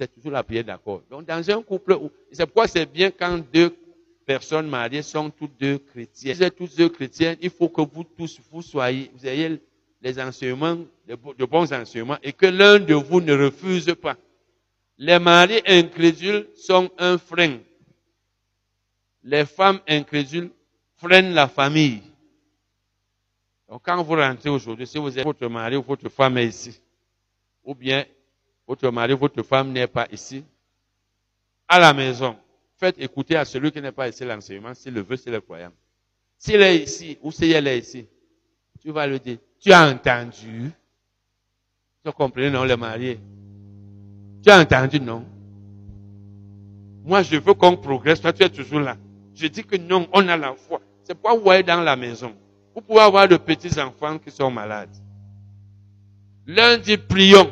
[0.00, 1.02] c'est toujours la prière d'accord.
[1.10, 1.98] Donc, dans un couple,
[2.32, 3.76] c'est pourquoi c'est bien quand deux
[4.24, 6.34] personnes mariées sont toutes deux chrétiennes.
[6.34, 9.60] Si vous êtes toutes deux chrétiennes, il faut que vous tous, vous soyez, vous ayez
[10.00, 14.16] les enseignements, de bons enseignements, et que l'un de vous ne refuse pas.
[14.98, 17.58] Les maris incrédules sont un frein.
[19.22, 20.50] Les femmes incrédules
[20.96, 22.02] freinent la famille.
[23.68, 26.80] Donc quand vous rentrez aujourd'hui, si vous êtes votre mari ou votre femme est ici,
[27.62, 28.04] ou bien
[28.66, 30.44] votre mari ou votre femme n'est pas ici,
[31.68, 32.36] à la maison,
[32.76, 35.72] faites écouter à celui qui n'est pas ici l'enseignement, s'il le veut, c'est le croyant.
[36.36, 38.06] S'il est ici, ou si elle est ici,
[38.82, 40.72] tu vas lui dire, tu as entendu?
[42.02, 43.20] Tu as compris, non, le marié?
[44.42, 45.24] Tu as entendu, non?
[47.04, 48.20] Moi, je veux qu'on progresse.
[48.20, 48.96] Toi, tu es toujours là.
[49.34, 50.80] Je dis que non, on a la foi.
[51.04, 52.32] C'est pas vous êtes dans la maison.
[52.74, 54.94] Vous pouvez avoir de petits enfants qui sont malades.
[56.46, 57.50] L'un dit prions.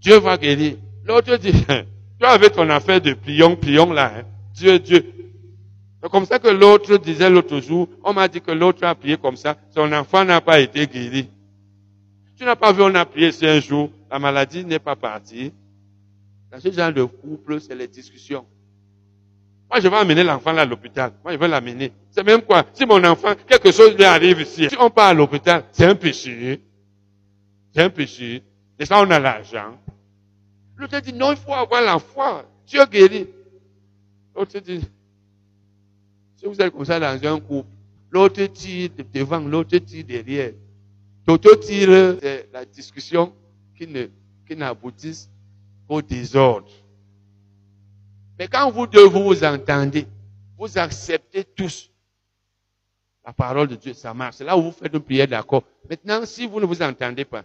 [0.00, 0.76] Dieu va guérir.
[1.04, 1.52] L'autre dit,
[2.18, 4.22] toi avec ton affaire de prions, prions là, hein.
[4.52, 5.12] Dieu, Dieu.
[6.02, 9.16] C'est comme ça que l'autre disait l'autre jour, on m'a dit que l'autre a prié
[9.16, 11.30] comme ça, son enfant n'a pas été guéri.
[12.36, 15.52] Tu n'as pas vu, on a prié un jour, la maladie n'est pas partie.
[16.52, 18.46] Dans ce genre de couple, c'est les discussions.
[19.68, 21.12] Moi, je vais amener l'enfant là à l'hôpital.
[21.24, 21.92] Moi, je vais l'amener.
[22.10, 22.64] C'est même quoi?
[22.72, 25.94] Si mon enfant, quelque chose lui arrive ici, si on part à l'hôpital, c'est un
[25.94, 26.60] péché.
[27.74, 28.42] C'est un péché.
[28.78, 29.76] Et ça, on a l'argent.
[30.76, 32.44] L'autre dit, non, il faut avoir la foi.
[32.66, 33.26] Dieu guérit.
[34.36, 34.80] L'autre dit,
[36.36, 37.68] si vous êtes comme ça dans un couple,
[38.10, 40.52] l'autre tire devant, l'autre tire derrière.
[41.26, 42.18] L'autre tire,
[42.52, 43.34] la discussion
[43.76, 44.06] qui ne,
[44.46, 44.56] qui
[45.88, 46.68] qu'au désordre.
[48.38, 50.06] Mais quand vous deux vous, vous entendez,
[50.58, 51.90] vous acceptez tous
[53.24, 54.36] la parole de Dieu, ça marche.
[54.36, 55.64] C'est là où vous faites une prière d'accord.
[55.90, 57.44] Maintenant, si vous ne vous entendez pas,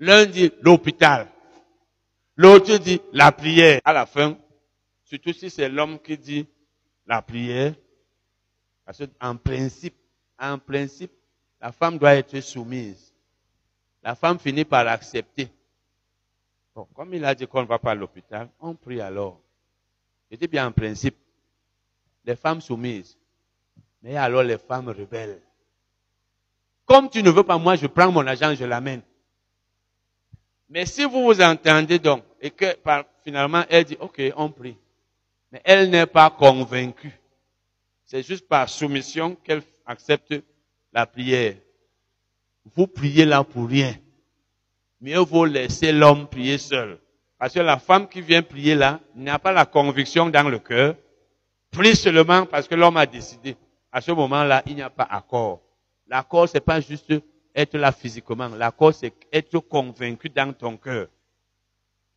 [0.00, 1.28] l'un dit l'hôpital,
[2.34, 3.80] l'autre dit la prière.
[3.84, 4.36] À la fin,
[5.04, 6.46] surtout si c'est l'homme qui dit
[7.06, 7.74] la prière,
[8.84, 9.94] parce qu'en principe,
[10.38, 11.12] en principe,
[11.60, 13.12] la femme doit être soumise.
[14.02, 15.48] La femme finit par accepter.
[16.94, 19.40] Comme il a dit qu'on ne va pas à l'hôpital, on prie alors.
[20.30, 21.16] C'était bien en principe.
[22.24, 23.16] Les femmes soumises.
[24.02, 25.40] Mais alors les femmes rebelles.
[26.84, 29.02] Comme tu ne veux pas, moi je prends mon argent, je l'amène.
[30.68, 32.76] Mais si vous vous entendez donc, et que
[33.24, 34.76] finalement elle dit, ok, on prie.
[35.52, 37.18] Mais elle n'est pas convaincue.
[38.04, 40.34] C'est juste par soumission qu'elle accepte
[40.92, 41.56] la prière.
[42.74, 43.94] Vous priez là pour rien.
[45.00, 46.98] Mieux vaut laisser l'homme prier seul.
[47.38, 50.96] Parce que la femme qui vient prier là n'a pas la conviction dans le cœur.
[51.70, 53.56] Prie seulement parce que l'homme a décidé.
[53.92, 55.60] À ce moment-là, il n'y a pas accord.
[56.08, 57.12] L'accord, c'est pas juste
[57.54, 58.48] être là physiquement.
[58.48, 61.08] L'accord, c'est être convaincu dans ton cœur.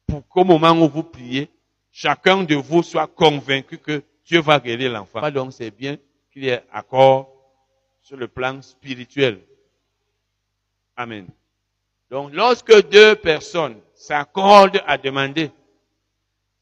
[0.08, 1.50] Pour qu'au moment où vous priez,
[1.92, 5.30] chacun de vous soit convaincu que Dieu va guérir l'enfant.
[5.32, 5.98] Donc, c'est bien
[6.32, 7.34] qu'il y ait accord
[8.02, 9.40] sur le plan spirituel.
[10.96, 11.28] Amen.
[12.10, 15.52] Donc, lorsque deux personnes s'accordent à demander,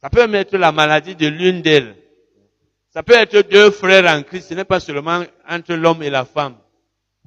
[0.02, 1.96] ça peut être la maladie de l'une d'elles.
[2.90, 4.50] Ça peut être deux frères en Christ.
[4.50, 6.58] Ce n'est pas seulement entre l'homme et la femme.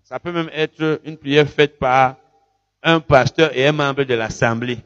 [0.03, 2.17] Ça peut même être une prière faite par
[2.83, 4.79] un pasteur et un membre de l'assemblée.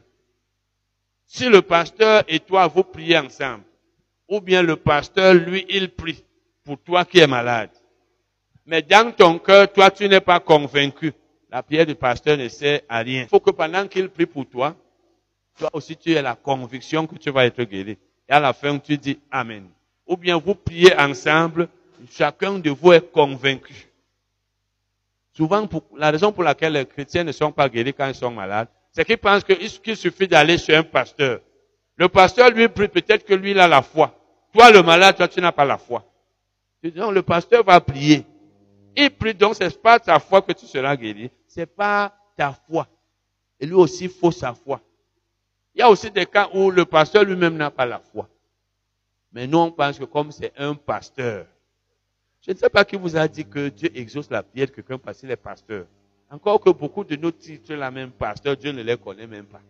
[1.25, 3.63] Si le pasteur et toi, vous priez ensemble,
[4.29, 6.23] ou bien le pasteur, lui, il prie
[6.63, 7.71] pour toi qui es malade.
[8.65, 11.13] Mais dans ton cœur, toi, tu n'es pas convaincu
[11.55, 13.21] la prière du pasteur ne sert à rien.
[13.21, 14.75] Il faut que pendant qu'il prie pour toi,
[15.57, 17.97] toi aussi tu aies la conviction que tu vas être guéri.
[18.27, 19.69] Et à la fin, tu dis Amen.
[20.05, 21.69] Ou bien vous priez ensemble,
[22.11, 23.87] chacun de vous est convaincu.
[25.31, 28.67] Souvent, la raison pour laquelle les chrétiens ne sont pas guéris quand ils sont malades,
[28.95, 31.41] c'est qu'ils pensent qu'il suffit d'aller chez un pasteur.
[31.97, 34.17] Le pasteur, lui, prie peut-être que lui, il a la foi.
[34.53, 36.05] Toi, le malade, toi, tu n'as pas la foi.
[36.95, 38.25] Non, le pasteur va prier.
[38.95, 42.87] Il prie donc, c'est pas ta foi que tu seras guéri, c'est pas ta foi.
[43.59, 44.79] Et lui aussi faut sa foi.
[45.73, 48.29] Il y a aussi des cas où le pasteur lui-même n'a pas la foi.
[49.33, 51.47] Mais nous, on pense que comme c'est un pasteur,
[52.39, 54.97] je ne sais pas qui vous a dit que Dieu exauce la prière de quelqu'un
[54.97, 55.85] parce qu'il est pasteur.
[56.29, 59.61] Encore que beaucoup de nos titres, la même pasteur, Dieu ne les connaît même pas.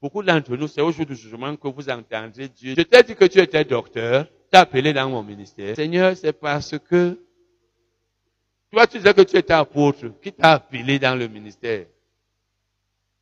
[0.00, 2.74] Beaucoup d'entre nous, c'est au jour du jugement que vous entendrez Dieu.
[2.76, 5.76] Je t'ai dit que tu étais docteur, t'as appelé dans mon ministère.
[5.76, 7.18] Seigneur, c'est parce que
[8.72, 10.06] toi, tu disais que tu étais apôtre.
[10.22, 11.86] Qui t'a appelé dans le ministère?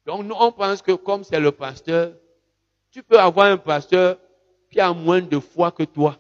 [0.07, 2.13] Donc, nous, on pense que comme c'est le pasteur,
[2.93, 4.19] tu peux avoir un pasteur
[4.71, 6.20] qui a moins de foi que toi.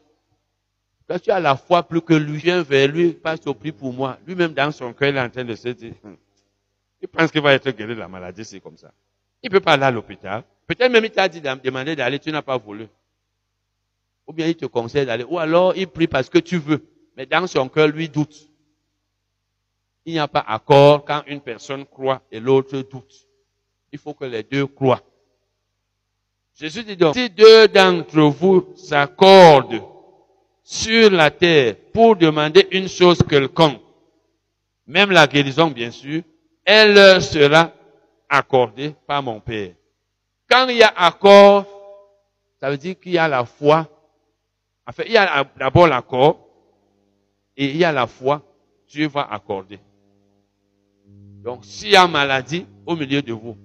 [1.11, 2.39] Toi, tu as la foi plus que lui.
[2.39, 4.17] Viens vers lui, passe au prix pour moi.
[4.25, 6.17] Lui-même, dans son cœur, il est en train de se dire, hum,
[7.03, 8.93] il pense qu'il va être guéri de la maladie, c'est comme ça.
[9.43, 10.45] Il peut pas aller à l'hôpital.
[10.69, 12.87] Peut-être même il t'a dit, demandé d'aller, tu n'as pas voulu.
[14.29, 15.25] Ou bien il te conseille d'aller.
[15.25, 16.87] Ou alors il prie parce que tu veux.
[17.17, 18.49] Mais dans son cœur, lui doute.
[20.05, 23.27] Il n'y a pas accord quand une personne croit et l'autre doute.
[23.91, 25.03] Il faut que les deux croient.
[26.55, 29.83] Jésus dit donc, si deux d'entre vous s'accordent
[30.63, 33.81] sur la terre pour demander une chose quelconque,
[34.87, 36.23] même la guérison bien sûr,
[36.65, 37.73] elle leur sera
[38.29, 39.73] accordée par mon Père.
[40.49, 41.67] Quand il y a accord,
[42.61, 43.89] ça veut dire qu'il y a la foi.
[44.87, 46.47] Enfin, il y a d'abord l'accord
[47.57, 48.43] et il y a la foi.
[48.89, 49.79] Dieu va accorder.
[51.43, 53.57] Donc, s'il y a maladie au milieu de vous,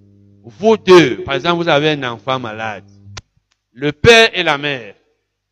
[0.43, 2.85] vous deux, par exemple, vous avez un enfant malade,
[3.71, 4.93] le père et la mère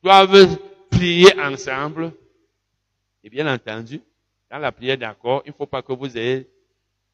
[0.04, 0.58] doivent
[0.96, 2.14] prier ensemble.
[3.24, 4.02] Et bien entendu,
[4.50, 6.50] dans la prière d'accord, il ne faut pas que vous ayez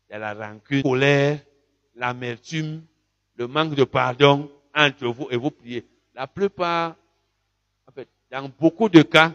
[0.10, 1.40] la rancune, la colère,
[1.96, 2.82] l'amertume,
[3.36, 5.86] le manque de pardon entre vous et vous priez.
[6.16, 6.96] La plupart,
[7.88, 9.34] en fait, dans beaucoup de cas,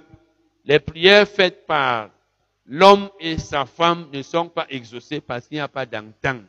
[0.65, 2.11] les prières faites par
[2.67, 6.43] l'homme et sa femme ne sont pas exaucées parce qu'il n'y a pas d'entente.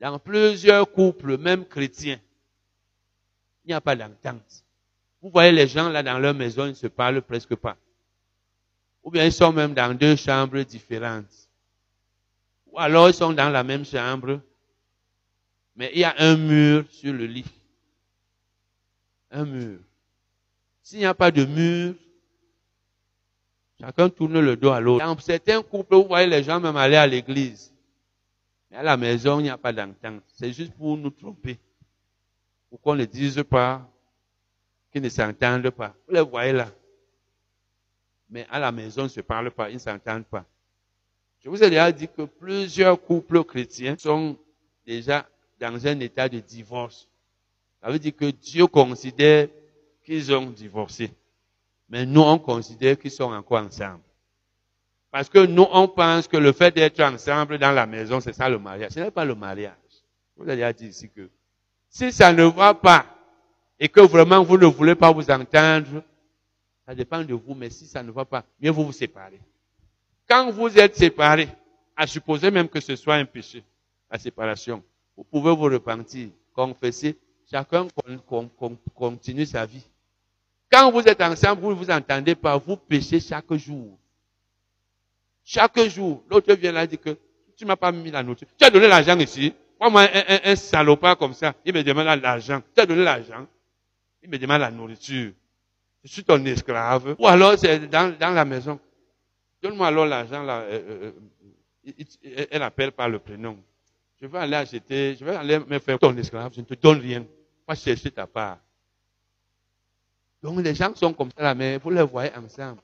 [0.00, 2.20] Dans plusieurs couples, même chrétiens,
[3.64, 4.65] il n'y a pas d'entente.
[5.22, 7.76] Vous voyez les gens là dans leur maison, ils ne se parlent presque pas.
[9.02, 11.48] Ou bien ils sont même dans deux chambres différentes.
[12.66, 14.40] Ou alors ils sont dans la même chambre,
[15.76, 17.44] mais il y a un mur sur le lit.
[19.30, 19.78] Un mur.
[20.82, 21.94] S'il n'y a pas de mur,
[23.80, 25.04] chacun tourne le dos à l'autre.
[25.04, 27.72] Dans certains couples, vous voyez les gens même aller à l'église.
[28.70, 30.22] Mais à la maison, il n'y a pas d'entente.
[30.28, 31.58] C'est juste pour nous tromper.
[32.70, 33.88] Pour qu'on ne dise pas
[34.96, 35.94] qu'ils ne s'entendent pas.
[36.08, 36.70] Vous les voyez là.
[38.30, 40.46] Mais à la maison, ils ne se parlent pas, ils ne s'entendent pas.
[41.44, 44.38] Je vous ai déjà dit que plusieurs couples chrétiens sont
[44.86, 45.28] déjà
[45.60, 47.06] dans un état de divorce.
[47.82, 49.48] Ça veut dire que Dieu considère
[50.02, 51.12] qu'ils ont divorcé.
[51.90, 54.00] Mais nous, on considère qu'ils sont encore ensemble.
[55.10, 58.48] Parce que nous, on pense que le fait d'être ensemble dans la maison, c'est ça
[58.48, 58.92] le mariage.
[58.92, 59.74] Ce n'est pas le mariage.
[60.38, 61.28] Vous avez déjà dit ici que
[61.90, 63.15] si ça ne va pas
[63.78, 66.02] et que vraiment vous ne voulez pas vous entendre,
[66.86, 69.40] ça dépend de vous, mais si ça ne va pas, mieux vous vous séparez.
[70.28, 71.48] Quand vous êtes séparés,
[71.96, 73.62] à supposer même que ce soit un péché,
[74.10, 74.82] la séparation,
[75.16, 77.16] vous pouvez vous repentir, confesser,
[77.50, 77.88] chacun
[78.94, 79.84] continue sa vie.
[80.70, 83.98] Quand vous êtes ensemble, vous ne vous entendez pas, vous péchez chaque jour.
[85.44, 87.16] Chaque jour, l'autre vient là et dit que
[87.56, 88.48] tu m'as pas mis la nourriture.
[88.58, 89.54] Tu as donné l'argent ici.
[89.80, 92.62] Moi, un, un, un, salopard comme ça, il me demande l'argent.
[92.74, 93.46] Tu as donné l'argent.
[94.26, 95.32] Il me demande la nourriture.
[96.02, 97.14] Je suis ton esclave.
[97.16, 98.80] Ou alors, c'est dans, la maison.
[99.62, 100.44] Donne-moi alors l'argent.
[100.48, 101.12] Euh, euh,
[101.86, 103.56] euh elle appelle par le prénom.
[104.20, 106.52] Je vais aller acheter, je vais aller me faire ton esclave.
[106.52, 107.24] Je ne te donne rien.
[107.68, 108.58] Moi, chercher ta part.
[110.42, 112.80] Donc, les gens sont comme ça mais vous les voyez ensemble.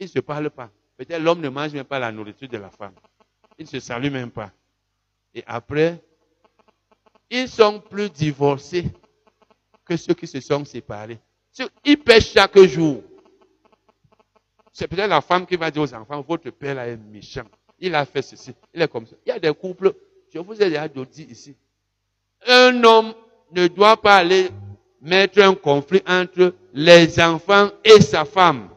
[0.00, 0.70] Ils ne se parlent pas.
[0.96, 2.94] Peut-être l'homme ne mange même pas la nourriture de la femme.
[3.56, 4.50] Il ne se salue même pas.
[5.32, 6.02] Et après,
[7.30, 8.90] ils sont plus divorcés
[9.88, 11.18] que ceux qui se sont séparés.
[11.84, 13.02] Ils pêchent chaque jour.
[14.72, 17.46] C'est peut-être la femme qui va dire aux enfants, votre père là est méchant.
[17.80, 18.52] Il a fait ceci.
[18.74, 19.16] Il est comme ça.
[19.26, 19.92] Il y a des couples,
[20.32, 21.56] je vous ai déjà dit ici.
[22.46, 23.14] Un homme
[23.52, 24.50] ne doit pas aller
[25.00, 28.68] mettre un conflit entre les enfants et sa femme.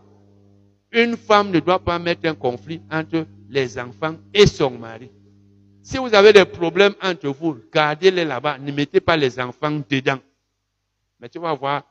[0.91, 5.11] Une femme ne doit pas mettre un conflit entre les enfants et son mari.
[5.83, 8.57] Si vous avez des problèmes entre vous, gardez-les là-bas.
[8.59, 10.19] Ne mettez pas les enfants dedans.
[11.21, 11.83] Mais tu vas voir,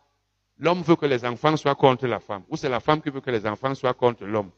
[0.59, 2.43] l'homme veut que les enfants soient contre la femme.
[2.51, 4.51] Ou c'est la femme qui veut que les enfants soient contre l'homme.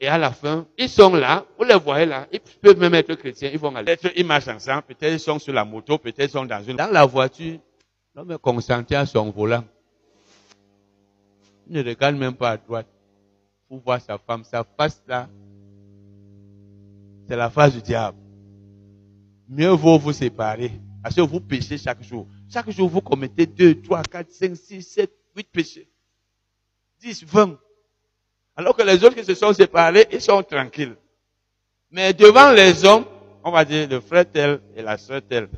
[0.00, 3.14] Et à la fin, ils sont là, vous les voyez là, ils peuvent même être
[3.14, 3.96] chrétiens, ils vont aller.
[3.96, 6.76] Peut-être ils marchent ensemble, peut-être ils sont sur la moto, peut-être ils sont dans une...
[6.76, 7.60] Dans la voiture,
[8.12, 9.64] l'homme est concentré à son volant.
[11.68, 12.88] Il ne regarde même pas à droite
[13.68, 14.42] pour voir sa femme.
[14.42, 15.28] Sa face là,
[17.28, 18.18] c'est la face du diable.
[19.48, 20.72] Mieux vaut vous séparer.
[21.02, 22.26] Parce que vous péchez chaque jour.
[22.50, 25.88] Chaque jour, vous commettez 2, 3, 4, 5, 6, 7, 8 péchés.
[27.00, 27.58] 10, 20.
[28.56, 30.96] Alors que les autres qui se sont séparés, ils sont tranquilles.
[31.90, 33.04] Mais devant les hommes,
[33.42, 35.48] on va dire le frère tel et la soeur tel,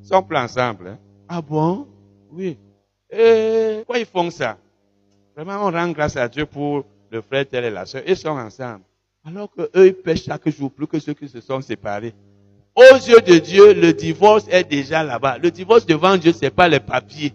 [0.00, 0.88] ils sont plus ensemble.
[0.88, 0.98] Hein.
[1.28, 1.88] Ah bon?
[2.30, 2.58] Oui.
[3.10, 4.58] Et pourquoi ils font ça?
[5.34, 8.02] Vraiment, on rend grâce à Dieu pour le frère tel et la soeur.
[8.06, 8.84] Ils sont ensemble.
[9.24, 12.14] Alors que eux, ils pêchent chaque jour plus que ceux qui se sont séparés.
[12.74, 15.38] Aux yeux de Dieu, le divorce est déjà là-bas.
[15.38, 17.32] Le divorce devant Dieu, c'est pas les papiers.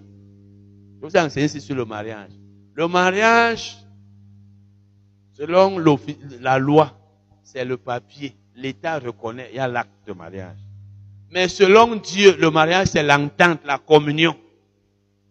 [1.02, 2.32] Je vous ai enseigné sur le mariage.
[2.74, 3.78] Le mariage,
[5.34, 5.78] selon
[6.40, 6.92] la loi,
[7.44, 8.36] c'est le papier.
[8.56, 10.58] L'État reconnaît, il y a l'acte de mariage.
[11.32, 14.36] Mais selon Dieu, le mariage, c'est l'entente, la communion.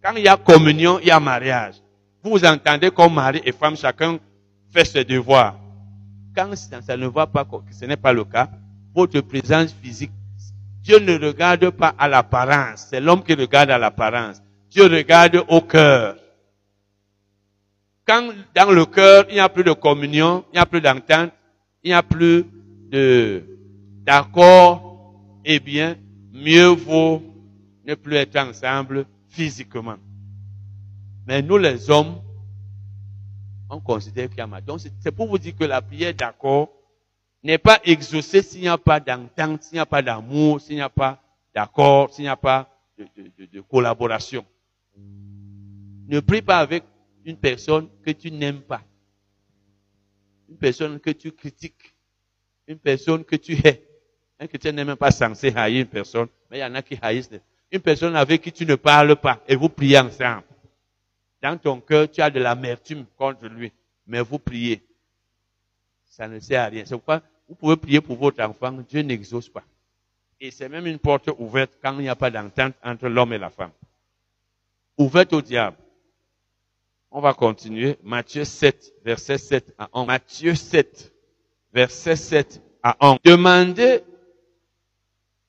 [0.03, 1.77] Quand il y a communion, il y a mariage.
[2.23, 4.19] Vous entendez comme mari et femme, chacun
[4.71, 5.59] fait ses devoirs.
[6.37, 8.51] Quand ça ne va pas, ce n'est pas le cas,
[8.95, 10.13] votre présence physique,
[10.83, 12.87] Dieu ne regarde pas à l'apparence.
[12.91, 14.43] C'est l'homme qui regarde à l'apparence.
[14.71, 16.17] Dieu regarde au cœur.
[18.07, 21.33] Quand dans le cœur, il n'y a plus de communion, il n'y a plus d'entente,
[21.83, 22.45] il n'y a plus
[24.05, 25.15] d'accord,
[25.45, 25.97] eh bien,
[26.33, 27.23] mieux vaut
[27.87, 29.97] ne plus être ensemble physiquement.
[31.27, 32.21] Mais nous les hommes,
[33.71, 34.65] on considère qu'il y a mal.
[34.65, 36.69] Donc c'est pour vous dire que la prière d'accord
[37.45, 40.81] n'est pas exaucée s'il n'y a pas d'entente, s'il n'y a pas d'amour, s'il n'y
[40.81, 41.23] a pas
[41.55, 42.69] d'accord, s'il n'y a pas
[42.99, 43.07] de,
[43.39, 44.45] de, de, collaboration.
[44.97, 46.85] Ne prie pas avec
[47.25, 48.83] une personne que tu n'aimes pas.
[50.49, 51.95] Une personne que tu critiques.
[52.67, 53.87] Une personne que tu hais.
[54.39, 56.99] Un chrétien n'est même pas censé haïr une personne, mais il y en a qui
[57.01, 57.31] haïssent.
[57.71, 60.45] Une personne avec qui tu ne parles pas et vous priez ensemble.
[61.43, 63.71] Dans ton cœur, tu as de l'amertume contre lui,
[64.07, 64.83] mais vous priez.
[66.05, 66.85] Ça ne sert à rien.
[66.85, 69.65] C'est pourquoi vous pouvez prier pour votre enfant, Dieu n'exauce pas.
[70.41, 73.39] Et c'est même une porte ouverte quand il n'y a pas d'entente entre l'homme et
[73.39, 73.71] la femme.
[74.99, 75.77] Ouverte au diable.
[77.11, 77.97] On va continuer.
[78.03, 80.07] Matthieu 7, verset 7 à 11.
[80.07, 81.13] Matthieu 7,
[81.73, 83.19] verset 7 à 11.
[83.25, 84.03] Demandez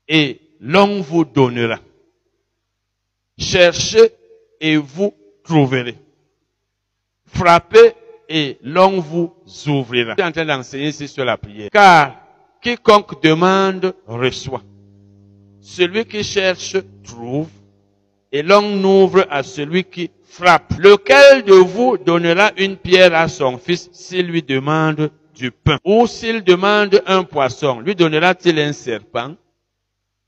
[0.08, 1.80] et l'on vous donnera.
[3.38, 4.12] Cherchez
[4.60, 5.98] et vous trouverez.
[7.26, 7.93] Frappez
[8.30, 9.34] et l'on vous
[9.67, 10.13] ouvrira.
[10.17, 11.69] Je suis en train d'enseigner ici sur la prière.
[11.71, 12.15] Car
[12.61, 14.63] quiconque demande reçoit.
[15.61, 17.49] Celui qui cherche trouve.
[18.32, 20.73] Et l'on ouvre à celui qui frappe.
[20.78, 25.78] Lequel de vous donnera une pierre à son fils s'il lui demande du pain?
[25.86, 29.36] Ou s'il demande un poisson, lui donnera-t-il un serpent?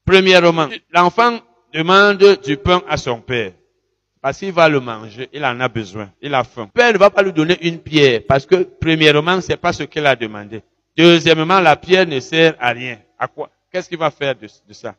[0.05, 1.39] Premièrement, l'enfant
[1.73, 3.51] demande du pain à son père.
[4.22, 6.70] Parce qu'il va le manger, il en a besoin, il a faim.
[6.74, 10.05] Père ne va pas lui donner une pierre, parce que premièrement, c'est pas ce qu'il
[10.05, 10.63] a demandé.
[10.95, 12.99] Deuxièmement, la pierre ne sert à rien.
[13.20, 13.49] À quoi?
[13.72, 14.95] Qu'est-ce qu'il va faire de, de ça?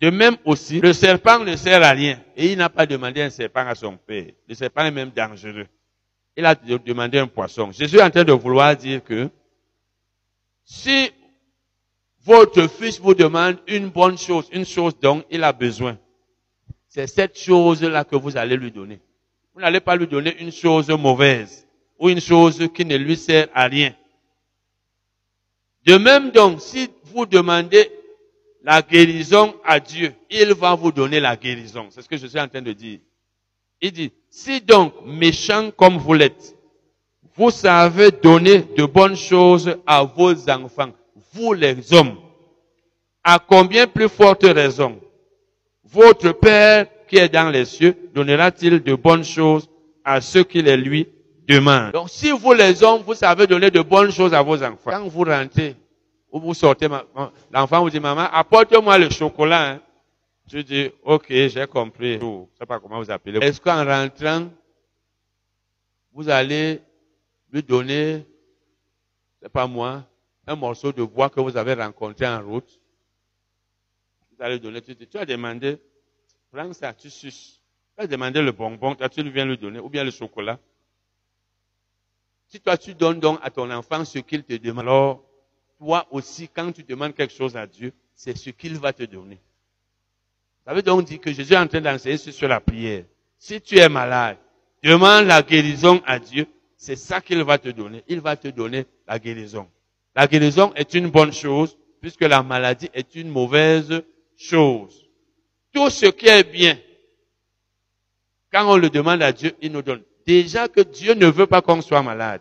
[0.00, 2.20] De même aussi, le serpent ne sert à rien.
[2.36, 4.26] Et il n'a pas demandé un serpent à son père.
[4.48, 5.66] Le serpent est même dangereux.
[6.36, 7.72] Il a demandé un poisson.
[7.72, 9.28] Jésus est en train de vouloir dire que
[10.64, 11.10] si
[12.24, 15.98] votre fils vous demande une bonne chose, une chose dont il a besoin.
[16.98, 18.98] C'est cette chose-là que vous allez lui donner.
[19.54, 21.64] Vous n'allez pas lui donner une chose mauvaise
[21.96, 23.94] ou une chose qui ne lui sert à rien.
[25.86, 27.88] De même donc, si vous demandez
[28.64, 31.86] la guérison à Dieu, il va vous donner la guérison.
[31.90, 32.98] C'est ce que je suis en train de dire.
[33.80, 36.56] Il dit, si donc, méchant comme vous l'êtes,
[37.36, 40.90] vous savez donner de bonnes choses à vos enfants,
[41.32, 42.16] vous les hommes,
[43.22, 45.00] à combien plus forte raison
[45.90, 49.68] votre Père qui est dans les cieux donnera-t-il de bonnes choses
[50.04, 51.08] à ceux qui les lui
[51.46, 51.92] demandent?
[51.92, 55.08] Donc si vous les hommes, vous savez donner de bonnes choses à vos enfants, quand
[55.08, 55.74] vous rentrez
[56.30, 56.88] ou vous sortez,
[57.50, 59.70] l'enfant vous dit, maman, apporte-moi le chocolat.
[59.70, 59.80] Hein.
[60.50, 62.18] Je dis, ok, j'ai compris.
[62.20, 63.38] Je sais pas comment vous appelez.
[63.38, 64.48] Est-ce qu'en rentrant,
[66.12, 66.80] vous allez
[67.50, 68.26] lui donner,
[69.40, 70.04] c'est pas moi,
[70.46, 72.78] un morceau de bois que vous avez rencontré en route?
[74.38, 75.78] Tu, as demandé,
[76.52, 77.60] prends ça, tu suces.
[77.96, 80.58] Tu as demandé le bonbon, tu viens lui donner, ou bien le chocolat.
[82.46, 85.24] Si toi tu donnes donc à ton enfant ce qu'il te demande, alors
[85.78, 89.38] toi aussi, quand tu demandes quelque chose à Dieu, c'est ce qu'il va te donner.
[90.64, 93.04] Ça veut donc dire que Jésus est en train d'enseigner sur la prière.
[93.38, 94.38] Si tu es malade,
[94.82, 98.04] demande la guérison à Dieu, c'est ça qu'il va te donner.
[98.08, 99.68] Il va te donner la guérison.
[100.14, 104.02] La guérison est une bonne chose, puisque la maladie est une mauvaise
[104.38, 105.04] chose.
[105.72, 106.78] Tout ce qui est bien,
[108.52, 110.02] quand on le demande à Dieu, il nous donne.
[110.26, 112.40] Déjà que Dieu ne veut pas qu'on soit malade.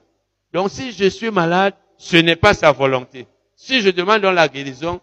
[0.53, 3.27] Donc si je suis malade, ce n'est pas sa volonté.
[3.55, 5.01] Si je demande dans la guérison,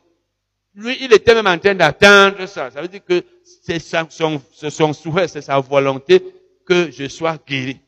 [0.74, 2.70] lui, il était même en train d'attendre ça.
[2.70, 3.22] Ça veut dire que
[3.62, 4.08] c'est son,
[4.50, 6.22] son souhait, c'est sa volonté
[6.66, 7.80] que je sois guéri.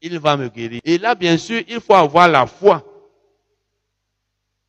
[0.00, 0.80] Il va me guérir.
[0.84, 2.84] Et là, bien sûr, il faut avoir la foi.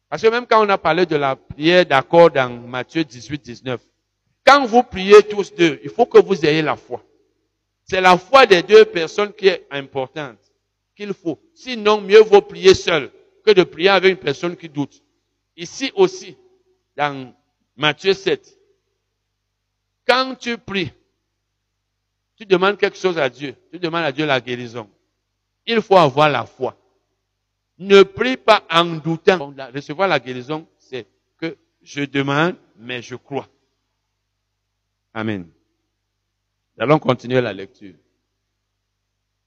[0.10, 3.82] Parce que même quand on a parlé de la prière d'accord dans Matthieu 18, 19,
[4.46, 7.04] quand vous priez tous deux, il faut que vous ayez la foi.
[7.84, 10.38] C'est la foi des deux personnes qui est importante,
[10.96, 11.40] qu'il faut.
[11.54, 13.12] Sinon, mieux vaut prier seul
[13.46, 15.02] que de prier avec une personne qui doute.
[15.56, 16.38] Ici aussi,
[16.96, 17.34] dans
[17.76, 18.58] Matthieu 7,
[20.08, 20.92] quand tu pries,
[22.38, 24.90] tu demandes quelque chose à Dieu, tu demandes à Dieu la guérison.
[25.66, 26.78] Il faut avoir la foi.
[27.80, 29.54] Ne prie pas en doutant.
[29.74, 31.08] Recevoir la guérison, c'est
[31.38, 33.48] que je demande, mais je crois.
[35.14, 35.48] Amen.
[36.78, 37.96] allons continuer la lecture.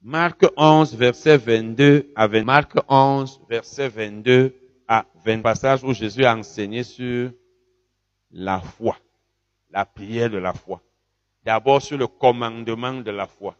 [0.02, 2.44] Marc 11, verset 22 à 20.
[2.44, 4.54] Marc 11, verset 22
[4.88, 5.42] à 20.
[5.42, 7.30] Passage où Jésus a enseigné sur
[8.30, 8.96] la foi,
[9.70, 10.80] la prière de la foi.
[11.44, 13.56] D'abord sur le commandement de la foi.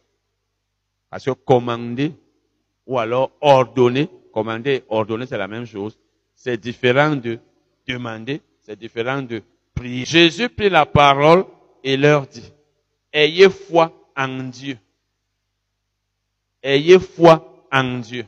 [1.09, 2.13] Parce que commander
[2.87, 5.97] ou alors ordonner, commander ordonner c'est la même chose.
[6.35, 7.39] C'est différent de
[7.87, 9.43] demander, c'est différent de
[9.75, 10.05] prier.
[10.05, 11.45] Jésus prit la parole
[11.83, 12.51] et leur dit,
[13.13, 14.77] ayez foi en Dieu.
[16.63, 18.25] Ayez foi en Dieu.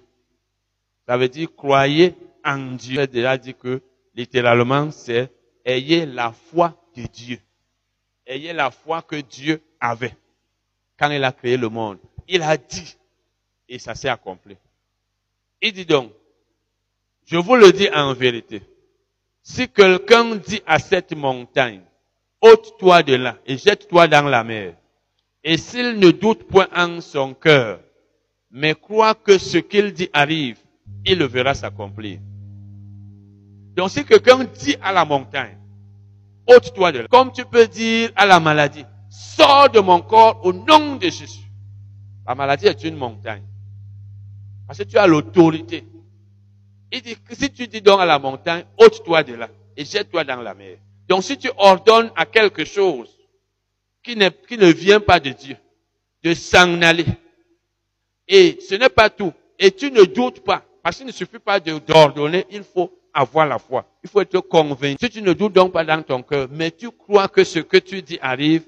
[1.07, 3.01] Ça veut dire croyez en Dieu.
[3.01, 3.81] J'ai déjà dit que
[4.15, 5.31] littéralement c'est
[5.65, 7.39] ayez la foi de Dieu.
[8.25, 10.15] Ayez la foi que Dieu avait
[10.97, 11.99] quand il a créé le monde.
[12.27, 12.95] Il a dit
[13.67, 14.55] et ça s'est accompli.
[15.65, 16.11] Il dit donc,
[17.25, 18.61] je vous le dis en vérité,
[19.41, 21.81] si quelqu'un dit à cette montagne,
[22.41, 24.75] ôte-toi de là et jette-toi dans la mer,
[25.41, 27.79] et s'il ne doute point en son cœur,
[28.51, 30.57] mais croit que ce qu'il dit arrive,
[31.05, 32.19] il le verra s'accomplir.
[33.77, 35.57] Donc si quelqu'un dit à la montagne,
[36.45, 40.51] ôte-toi de là, comme tu peux dire à la maladie, sors de mon corps au
[40.51, 41.49] nom de Jésus.
[42.27, 43.43] La maladie est une montagne.
[44.73, 45.83] Parce que tu as l'autorité.
[46.91, 49.47] Il dit si tu dis donc à la montagne, ôte-toi de là
[49.77, 50.77] et jette-toi dans la mer.
[51.07, 53.07] Donc si tu ordonnes à quelque chose
[54.01, 54.17] qui,
[54.47, 55.57] qui ne vient pas de Dieu,
[56.23, 57.05] de s'en aller,
[58.27, 61.59] et ce n'est pas tout, et tu ne doutes pas, parce qu'il ne suffit pas
[61.59, 63.85] d'ordonner, il faut avoir la foi.
[64.03, 64.97] Il faut être convaincu.
[64.99, 67.77] Si tu ne doutes donc pas dans ton cœur, mais tu crois que ce que
[67.77, 68.63] tu dis arrive,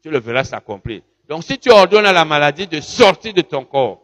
[0.00, 1.02] tu le verras s'accomplir.
[1.28, 4.00] Donc si tu ordonnes à la maladie de sortir de ton corps,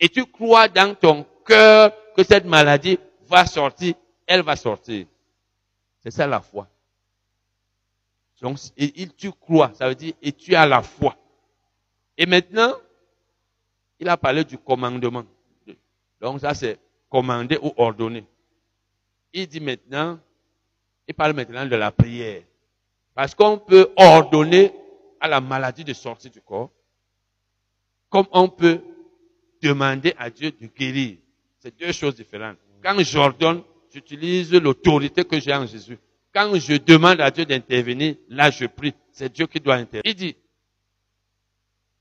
[0.00, 3.94] et tu crois dans ton cœur que cette maladie va sortir,
[4.26, 5.06] elle va sortir.
[6.02, 6.68] C'est ça la foi.
[8.40, 8.58] Donc,
[9.16, 11.16] tu crois, ça veut dire, et tu as la foi.
[12.16, 12.74] Et maintenant,
[13.98, 15.24] il a parlé du commandement.
[16.20, 16.78] Donc ça c'est
[17.08, 18.26] commander ou ordonner.
[19.32, 20.18] Il dit maintenant,
[21.06, 22.42] il parle maintenant de la prière.
[23.14, 24.72] Parce qu'on peut ordonner
[25.20, 26.70] à la maladie de sortir du corps,
[28.10, 28.80] comme on peut
[29.62, 31.16] demander à Dieu de guérir.
[31.58, 32.56] C'est deux choses différentes.
[32.82, 35.98] Quand j'ordonne, j'utilise l'autorité que j'ai en Jésus.
[36.32, 38.94] Quand je demande à Dieu d'intervenir, là je prie.
[39.12, 40.02] C'est Dieu qui doit intervenir.
[40.04, 40.36] Il dit,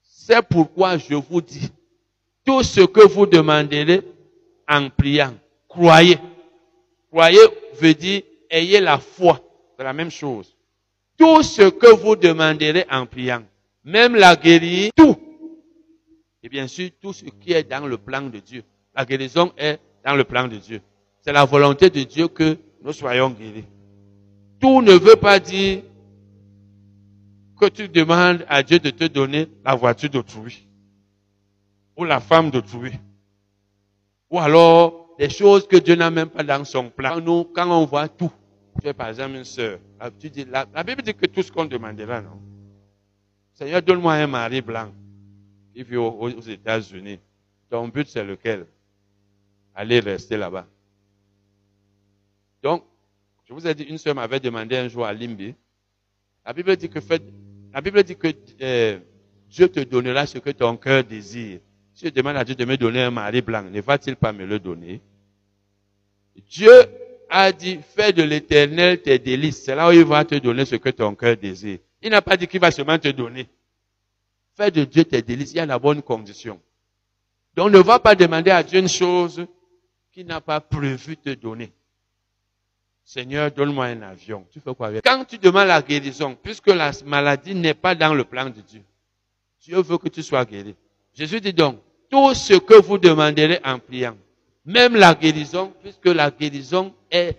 [0.02, 1.72] c'est pourquoi je vous dis,
[2.46, 4.02] tout ce que vous demanderez
[4.68, 5.34] en priant,
[5.68, 6.18] croyez.
[7.10, 7.40] Croyez
[7.80, 9.40] veut dire, ayez la foi.
[9.78, 10.56] C'est la même chose.
[11.18, 13.44] Tout ce que vous demanderez en priant,
[13.84, 15.18] même la guérir, tout.
[16.48, 18.64] Et bien sûr, tout ce qui est dans le plan de Dieu.
[18.96, 20.80] La guérison est dans le plan de Dieu.
[21.20, 23.66] C'est la volonté de Dieu que nous soyons guéris.
[24.58, 25.84] Tout ne veut pas dire
[27.60, 30.66] que tu demandes à Dieu de te donner la voiture d'autrui
[31.98, 32.94] ou la femme d'autrui.
[34.32, 37.20] Ou alors des choses que Dieu n'a même pas dans son plan.
[37.20, 38.32] Nous, quand on voit tout,
[38.82, 39.80] tu es par exemple une sœur,
[40.18, 42.40] dis, la, Bible dit que tout ce qu'on demandera, non
[43.52, 44.94] Seigneur, donne-moi un mari blanc
[45.78, 47.20] qui vit aux, États-Unis.
[47.70, 48.66] Ton but, c'est lequel?
[49.76, 50.66] Aller rester là-bas.
[52.64, 52.84] Donc,
[53.46, 55.54] je vous ai dit, une sœur m'avait demandé un jour à Limbi.
[56.44, 57.00] La Bible dit que,
[57.72, 59.00] la Bible dit que euh,
[59.50, 61.60] Dieu te donnera ce que ton cœur désire.
[61.94, 64.46] Si je demande à Dieu de me donner un mari blanc, ne va-t-il pas me
[64.46, 65.00] le donner?
[66.50, 66.72] Dieu
[67.30, 69.64] a dit, fais de l'éternel tes délices.
[69.64, 71.78] C'est là où il va te donner ce que ton cœur désire.
[72.02, 73.48] Il n'a pas dit qu'il va seulement te donner.
[74.58, 75.52] Fais de Dieu tes délices.
[75.52, 76.60] Il y a la bonne condition.
[77.56, 79.46] Donc ne va pas demander à Dieu une chose
[80.12, 81.72] qu'il n'a pas prévu te donner.
[83.04, 84.46] Seigneur, donne-moi un avion.
[84.52, 85.04] Tu fais quoi avec?
[85.04, 88.82] Quand tu demandes la guérison, puisque la maladie n'est pas dans le plan de Dieu,
[89.62, 90.76] Dieu veut que tu sois guéri.
[91.14, 91.80] Jésus dit donc,
[92.10, 94.18] tout ce que vous demanderez en priant,
[94.66, 97.38] même la guérison, puisque la guérison est,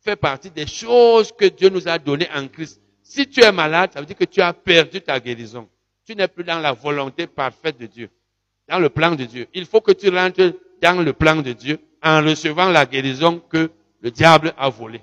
[0.00, 2.80] fait partie des choses que Dieu nous a données en Christ.
[3.02, 5.68] Si tu es malade, ça veut dire que tu as perdu ta guérison.
[6.10, 8.10] Tu n'es plus dans la volonté parfaite de Dieu,
[8.68, 9.46] dans le plan de Dieu.
[9.54, 13.70] Il faut que tu rentres dans le plan de Dieu en recevant la guérison que
[14.00, 15.02] le diable a volée.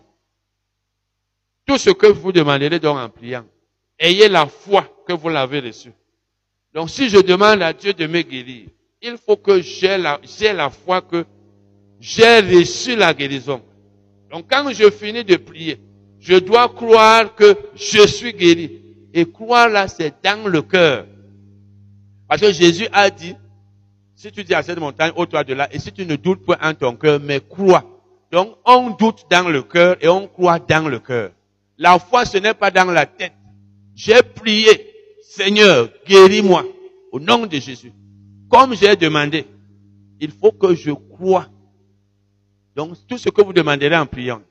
[1.66, 3.45] Tout ce que vous demanderez donc en priant,
[3.97, 5.93] ayez la foi que vous l'avez reçue.
[6.74, 8.68] Donc si je demande à Dieu de me guérir,
[9.01, 11.24] il faut que j'ai la, la foi que
[12.01, 13.62] j'ai reçu la guérison.
[14.30, 15.80] Donc quand je finis de prier,
[16.20, 18.86] je dois croire que je suis guéri.
[19.18, 21.07] Et croire là, c'est dans le cœur.
[22.28, 23.34] Parce que Jésus a dit,
[24.15, 26.59] si tu dis à cette montagne, ô-toi de là, et si tu ne doutes pas
[26.61, 27.84] en ton cœur, mais crois.
[28.32, 31.32] Donc on doute dans le cœur et on croit dans le cœur.
[31.80, 33.34] La foi, ce n'est pas dans la tête.
[33.95, 34.93] J'ai prié.
[35.24, 36.63] Seigneur, guéris-moi
[37.11, 37.93] au nom de Jésus.
[38.51, 39.47] Comme j'ai demandé,
[40.20, 41.47] il faut que je croie.
[42.76, 44.43] Donc, tout ce que vous demanderez en priant,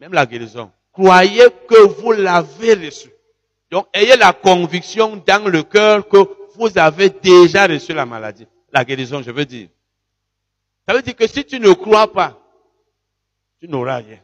[0.00, 3.10] même la guérison, croyez que vous l'avez reçu.
[3.70, 6.18] Donc, ayez la conviction dans le cœur que
[6.54, 8.46] vous avez déjà reçu la maladie.
[8.72, 9.68] La guérison, je veux dire.
[10.86, 12.40] Ça veut dire que si tu ne crois pas,
[13.58, 14.20] tu n'auras rien.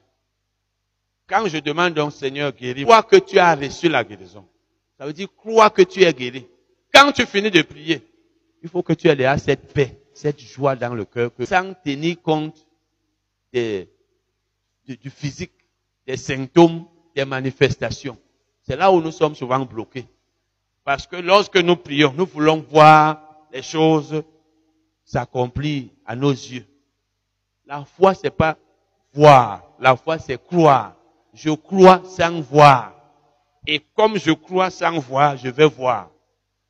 [1.27, 4.47] Quand je demande au Seigneur guéris, crois que tu as reçu la guérison.
[4.99, 6.47] Ça veut dire crois que tu es guéri.
[6.93, 8.03] Quand tu finis de prier,
[8.63, 12.21] il faut que tu aies cette paix, cette joie dans le cœur, que sans tenir
[12.23, 12.67] compte
[13.53, 13.89] des,
[14.87, 15.53] du physique,
[16.07, 16.87] des symptômes,
[17.17, 18.19] des manifestations.
[18.63, 20.07] C'est là où nous sommes souvent bloqués.
[20.85, 23.21] Parce que lorsque nous prions, nous voulons voir
[23.53, 24.23] les choses
[25.05, 26.67] s'accomplir à nos yeux.
[27.67, 28.57] La foi, c'est pas
[29.13, 29.63] voir.
[29.79, 30.97] La foi, c'est croire.
[31.35, 32.95] Je crois sans voir.
[33.67, 36.11] Et comme je crois sans voir, je vais voir.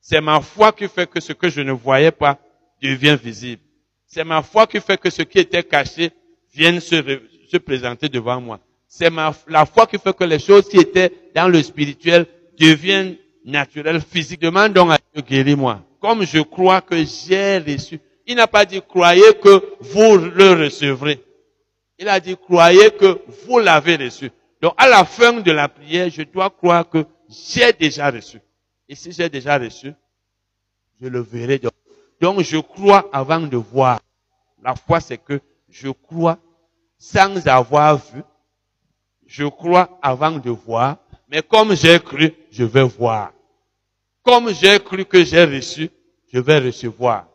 [0.00, 2.38] C'est ma foi qui fait que ce que je ne voyais pas
[2.82, 3.62] devient visible.
[4.06, 6.10] C'est ma foi qui fait que ce qui était caché
[6.52, 8.60] vienne se, se présenter devant moi.
[8.94, 9.08] C'est
[9.48, 12.26] la foi qui fait que les choses qui étaient dans le spirituel
[12.58, 14.42] deviennent naturelles, physiques.
[14.42, 15.80] Demande donc à Dieu, guéris-moi.
[15.98, 17.98] Comme je crois que j'ai reçu.
[18.26, 21.24] Il n'a pas dit, croyez que vous le recevrez.
[21.98, 24.30] Il a dit, croyez que vous l'avez reçu.
[24.60, 28.40] Donc, à la fin de la prière, je dois croire que j'ai déjà reçu.
[28.90, 29.94] Et si j'ai déjà reçu,
[31.00, 31.58] je le verrai.
[32.20, 34.02] Donc, je crois avant de voir.
[34.62, 35.40] La foi, c'est que
[35.70, 36.36] je crois
[36.98, 38.20] sans avoir vu.
[39.32, 40.98] Je crois avant de voir.
[41.26, 43.32] Mais comme j'ai cru, je vais voir.
[44.22, 45.88] Comme j'ai cru que j'ai reçu,
[46.30, 47.26] je vais recevoir.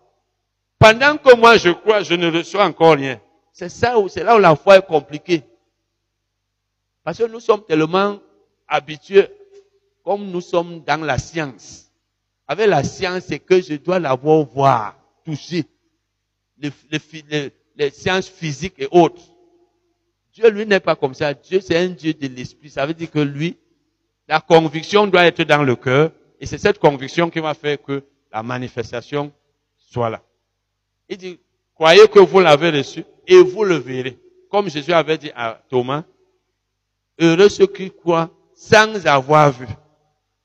[0.77, 3.19] Pendant que moi je crois, je ne reçois encore rien.
[3.51, 5.41] C'est ça où, c'est là où la foi est compliquée.
[7.03, 8.19] Parce que nous sommes tellement
[8.67, 9.27] habitués,
[10.05, 11.91] comme nous sommes dans la science.
[12.47, 14.95] Avec la science, c'est que je dois l'avoir voir,
[15.25, 15.65] toucher.
[16.59, 19.23] Les, les, les, sciences physiques et autres.
[20.37, 21.33] Dieu, lui, n'est pas comme ça.
[21.33, 22.69] Dieu, c'est un Dieu de l'esprit.
[22.69, 23.57] Ça veut dire que lui,
[24.27, 26.11] la conviction doit être dans le cœur.
[26.39, 29.31] Et c'est cette conviction qui va faire que la manifestation
[29.75, 30.21] soit là.
[31.09, 31.39] Il dit,
[31.73, 34.15] croyez que vous l'avez reçu et vous le verrez.
[34.51, 36.03] Comme Jésus avait dit à Thomas,
[37.19, 39.65] heureux ceux qui croient sans avoir vu.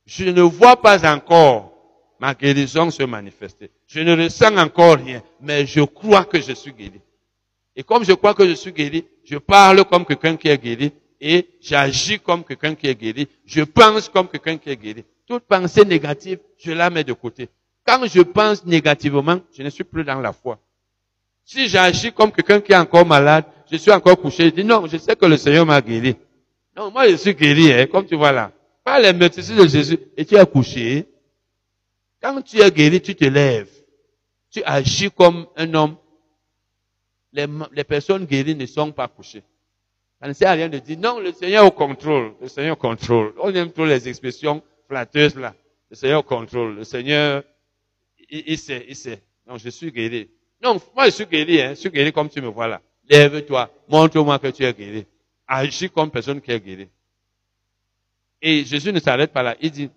[0.07, 1.71] Je ne vois pas encore
[2.19, 3.71] ma guérison se manifester.
[3.87, 7.03] Je ne ressens encore rien, mais je crois que je suis guéri.
[7.75, 10.93] Et comme je crois que je suis guéri, je parle comme quelqu'un qui est guéri
[11.21, 13.29] et j'agis comme quelqu'un qui est guéri.
[13.47, 15.05] Je pense comme quelqu'un qui est guéri.
[15.27, 17.49] Toute pensée négative, je la mets de côté.
[17.87, 20.59] Quand je pense négativement, je ne suis plus dans la foi.
[21.45, 24.87] Si j'agis comme quelqu'un qui est encore malade, je suis encore couché, je dis non,
[24.87, 26.17] je sais que le Seigneur m'a guéri.
[26.77, 28.53] Non, moi je suis guéri, hein, comme tu vois là.
[28.85, 31.07] Pas les médecins de Jésus, et tu es couché.
[32.21, 33.71] Quand tu es guéri, tu te lèves.
[34.51, 35.97] Tu agis comme un homme.
[37.33, 39.43] Les, les personnes guéries ne sont pas couchées.
[40.21, 42.35] Ça ne sert à rien de dire, non, le Seigneur au contrôle.
[42.41, 43.35] Le Seigneur contrôle.
[43.41, 45.55] On aime trop les expressions flatteuses là.
[45.91, 46.77] Le Seigneur contrôle.
[46.77, 47.43] Le Seigneur
[48.33, 49.23] il, sait, il sait.
[49.47, 50.31] Non, je suis guéri.
[50.63, 51.71] Non, moi je suis guéri, hein.
[51.71, 52.81] Je suis guéri comme tu me vois là.
[53.09, 55.07] Lève-toi, montre-moi que tu es guéri.
[55.47, 56.89] Agis comme personne qui est guéri.
[58.41, 59.57] Et Jésus ne s'arrête pas là.
[59.61, 59.91] Il dit,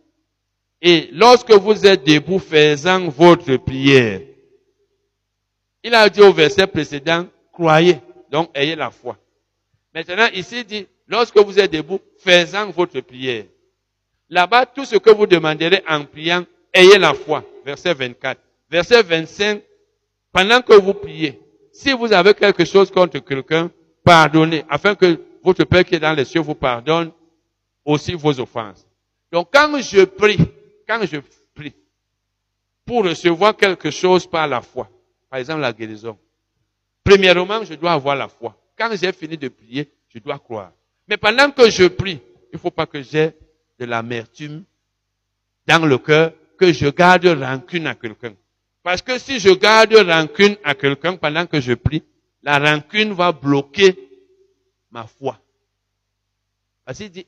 [0.82, 4.22] et lorsque vous êtes debout faisant votre prière,
[5.86, 8.00] il a dit au verset précédent, croyez,
[8.32, 9.18] donc ayez la foi.
[9.94, 13.46] Maintenant, ici il dit, lorsque vous êtes debout faisant votre prière,
[14.28, 17.44] là-bas, tout ce que vous demanderez en priant, ayez la foi.
[17.64, 18.42] Verset 24.
[18.68, 19.62] Verset 25.
[20.32, 21.40] Pendant que vous priez,
[21.72, 23.70] si vous avez quelque chose contre quelqu'un,
[24.04, 27.12] pardonnez, afin que votre Père qui est dans les cieux vous pardonne
[27.86, 28.88] aussi vos offenses.
[29.32, 30.40] Donc quand je prie,
[30.88, 31.20] quand je
[31.54, 31.76] prie,
[32.84, 34.90] pour recevoir quelque chose par la foi,
[35.36, 36.18] par exemple la guérison,
[37.04, 38.58] premièrement, je dois avoir la foi.
[38.78, 40.72] Quand j'ai fini de prier, je dois croire.
[41.10, 42.22] Mais pendant que je prie,
[42.54, 43.34] il ne faut pas que j'ai
[43.78, 44.64] de l'amertume
[45.68, 48.34] dans le cœur que je garde rancune à quelqu'un.
[48.82, 52.02] Parce que si je garde rancune à quelqu'un pendant que je prie,
[52.42, 53.94] la rancune va bloquer
[54.90, 55.38] ma foi.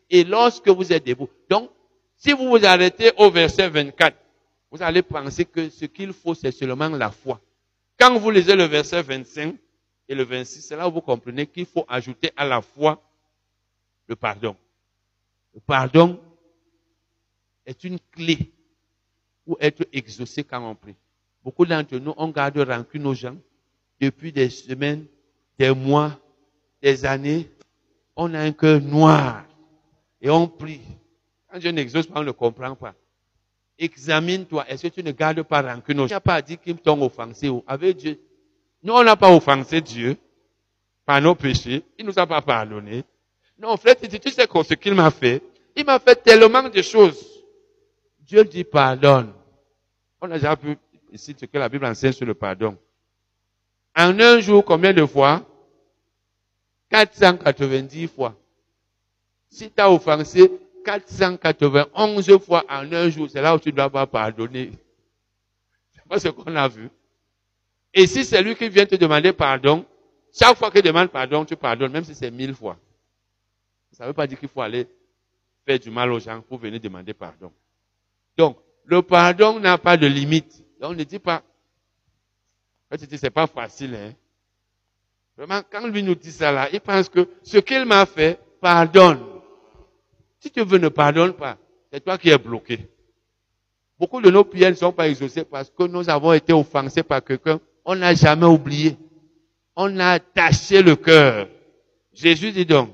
[0.10, 1.28] Et lorsque vous êtes debout.
[1.50, 1.70] Donc,
[2.16, 4.16] si vous vous arrêtez au verset 24,
[4.72, 7.42] vous allez penser que ce qu'il faut, c'est seulement la foi.
[8.00, 9.56] Quand vous lisez le verset 25
[10.08, 13.02] et le 26, c'est là où vous comprenez qu'il faut ajouter à la foi
[14.08, 14.56] le pardon.
[15.54, 16.20] Le pardon
[17.66, 18.52] est une clé
[19.46, 20.96] ou être exaucé quand on prie.
[21.44, 23.36] Beaucoup d'entre nous, on garde rancune aux gens
[24.00, 25.06] depuis des semaines,
[25.58, 26.20] des mois,
[26.82, 27.50] des années.
[28.16, 29.46] On a un cœur noir
[30.22, 30.82] et on prie.
[31.50, 32.94] Quand Dieu n'exauce pas, on ne comprend pas.
[33.80, 34.66] Examine-toi.
[34.70, 36.08] Est-ce que tu ne gardes pas rancune?
[36.08, 38.20] Tu n'as pas dit qu'ils t'ont offensé avec Dieu.
[38.84, 40.18] Nous, on n'a pas offensé Dieu
[41.06, 41.84] par nos péchés.
[41.98, 43.04] Il nous a pas pardonné.
[43.60, 45.42] Non, frère, tu sais ce qu'il m'a fait?
[45.76, 47.44] Il m'a fait tellement de choses.
[48.20, 49.34] Dieu dit pardonne.
[50.22, 50.78] On a déjà vu
[51.12, 52.78] ici ce que la Bible enseigne sur le pardon.
[53.96, 55.44] En un jour, combien de fois?
[56.90, 58.36] 490 fois.
[59.50, 60.52] Si tu as offensé
[60.88, 64.72] 491 fois en un jour, c'est là où tu dois pas pardonner.
[65.94, 66.90] C'est pas ce qu'on a vu.
[67.94, 69.86] Et si c'est lui qui vient te demander pardon,
[70.34, 72.78] chaque fois qu'il demande pardon, tu pardonnes, même si c'est mille fois.
[73.92, 74.88] Ça ne veut pas dire qu'il faut aller
[75.66, 77.52] faire du mal aux gens pour venir demander pardon.
[78.38, 80.64] Donc, le pardon n'a pas de limite.
[80.80, 81.44] Donc, ne dit pas,
[82.96, 84.14] c'est pas facile, hein.
[85.36, 89.37] Vraiment, quand lui nous dit ça là, il pense que ce qu'il m'a fait, pardonne.
[90.40, 91.58] Si tu veux, ne pardonne pas.
[91.92, 92.88] C'est toi qui es bloqué.
[94.00, 97.24] Beaucoup de nos prières ne sont pas exaucées parce que nous avons été offensés par
[97.24, 97.60] quelqu'un.
[97.84, 98.96] On n'a jamais oublié.
[99.76, 101.48] On a attaché le cœur.
[102.14, 102.90] Jésus dit donc,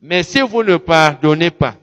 [0.00, 1.74] mais si vous ne pardonnez pas,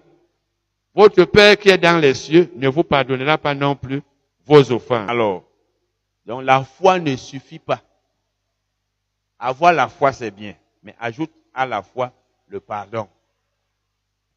[0.94, 4.02] votre Père qui est dans les cieux ne vous pardonnera pas non plus
[4.46, 5.10] vos offenses.
[5.10, 5.44] Alors,
[6.26, 7.82] donc la foi ne suffit pas.
[9.38, 12.14] Avoir la foi, c'est bien, mais ajoute à la foi
[12.48, 13.08] le pardon.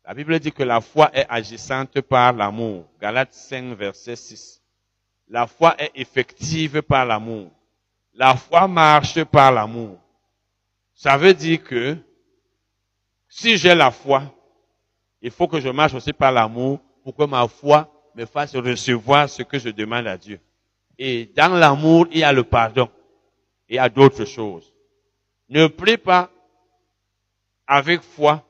[0.08, 2.86] La Bible dit que la foi est agissante par l'amour.
[2.98, 4.62] Galates 5, verset 6.
[5.28, 7.50] La foi est effective par l'amour.
[8.14, 9.98] La foi marche par l'amour.
[10.94, 11.94] Ça veut dire que
[13.28, 14.22] si j'ai la foi,
[15.20, 19.28] il faut que je marche aussi par l'amour pour que ma foi me fasse recevoir
[19.28, 20.40] ce que je demande à Dieu.
[20.96, 22.88] Et dans l'amour, il y a le pardon.
[23.68, 24.72] Il y a d'autres choses.
[25.50, 26.30] Ne prie pas
[27.66, 28.47] avec foi,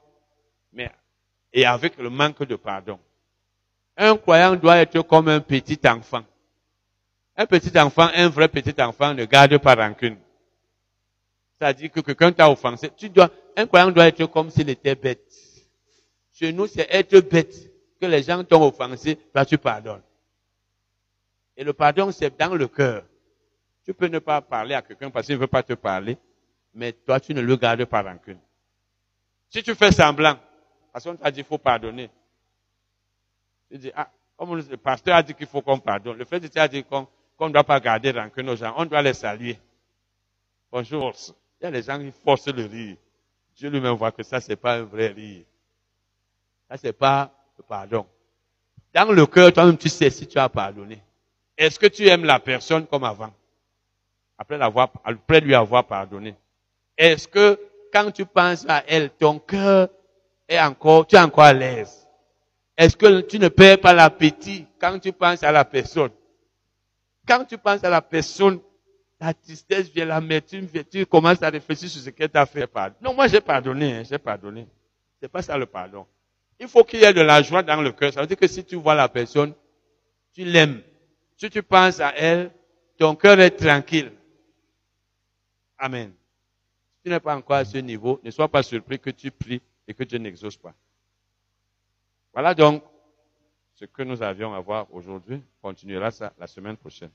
[1.53, 2.99] et avec le manque de pardon.
[3.96, 6.22] Un croyant doit être comme un petit enfant.
[7.36, 10.16] Un petit enfant, un vrai petit enfant ne garde pas rancune.
[11.59, 12.90] C'est-à-dire que quelqu'un t'a offensé.
[12.96, 15.32] Tu dois, un croyant doit être comme s'il était bête.
[16.32, 17.55] Chez nous, c'est être bête.
[18.01, 20.03] Que les gens t'ont offensé, toi tu pardonnes.
[21.57, 23.03] Et le pardon, c'est dans le cœur.
[23.84, 26.16] Tu peux ne pas parler à quelqu'un parce qu'il ne veut pas te parler,
[26.74, 28.38] mais toi, tu ne le gardes pas rancune.
[29.49, 30.36] Si tu fais semblant,
[30.93, 32.11] parce qu'on t'a dit qu'il faut pardonner,
[33.70, 36.59] tu dis, ah, comme le pasteur a dit qu'il faut qu'on pardonne, le fait tu
[36.59, 37.07] as dit qu'on
[37.41, 39.59] ne doit pas garder rancune aux gens, on doit les saluer.
[40.70, 41.12] Bonjour.
[41.61, 42.97] Il y a des gens qui forcent le rire.
[43.57, 45.45] Dieu lui-même voit que ça, c'est pas un vrai rire.
[46.68, 48.07] Ça, c'est pas le pardon.
[48.95, 51.01] Dans le cœur, toi-même, tu sais si tu as pardonné.
[51.57, 53.32] Est-ce que tu aimes la personne comme avant?
[54.39, 56.36] Après l'avoir, après lui avoir pardonné.
[56.97, 57.59] Est-ce que
[57.93, 59.89] quand tu penses à elle, ton cœur
[60.49, 62.07] est encore, tu es encore à l'aise?
[62.76, 66.11] Est-ce que tu ne perds pas l'appétit quand tu penses à la personne?
[67.26, 68.61] Quand tu penses à la personne,
[69.20, 72.68] la tristesse vient, l'amertume vient, tu commences à réfléchir sur ce qu'elle t'a fait.
[73.01, 74.66] Non, moi j'ai pardonné, hein, j'ai pardonné.
[75.20, 76.07] C'est pas ça le pardon.
[76.61, 78.12] Il faut qu'il y ait de la joie dans le cœur.
[78.12, 79.55] Ça veut dire que si tu vois la personne,
[80.32, 80.80] tu l'aimes.
[81.36, 82.51] Si tu penses à elle,
[82.96, 84.12] ton cœur est tranquille.
[85.78, 86.12] Amen.
[86.96, 89.61] Si tu n'es pas encore à ce niveau, ne sois pas surpris que tu pries
[89.89, 90.74] et que Dieu n'exauce pas.
[92.32, 92.84] Voilà donc
[93.74, 95.43] ce que nous avions à voir aujourd'hui.
[95.62, 97.11] On continuera ça la semaine prochaine.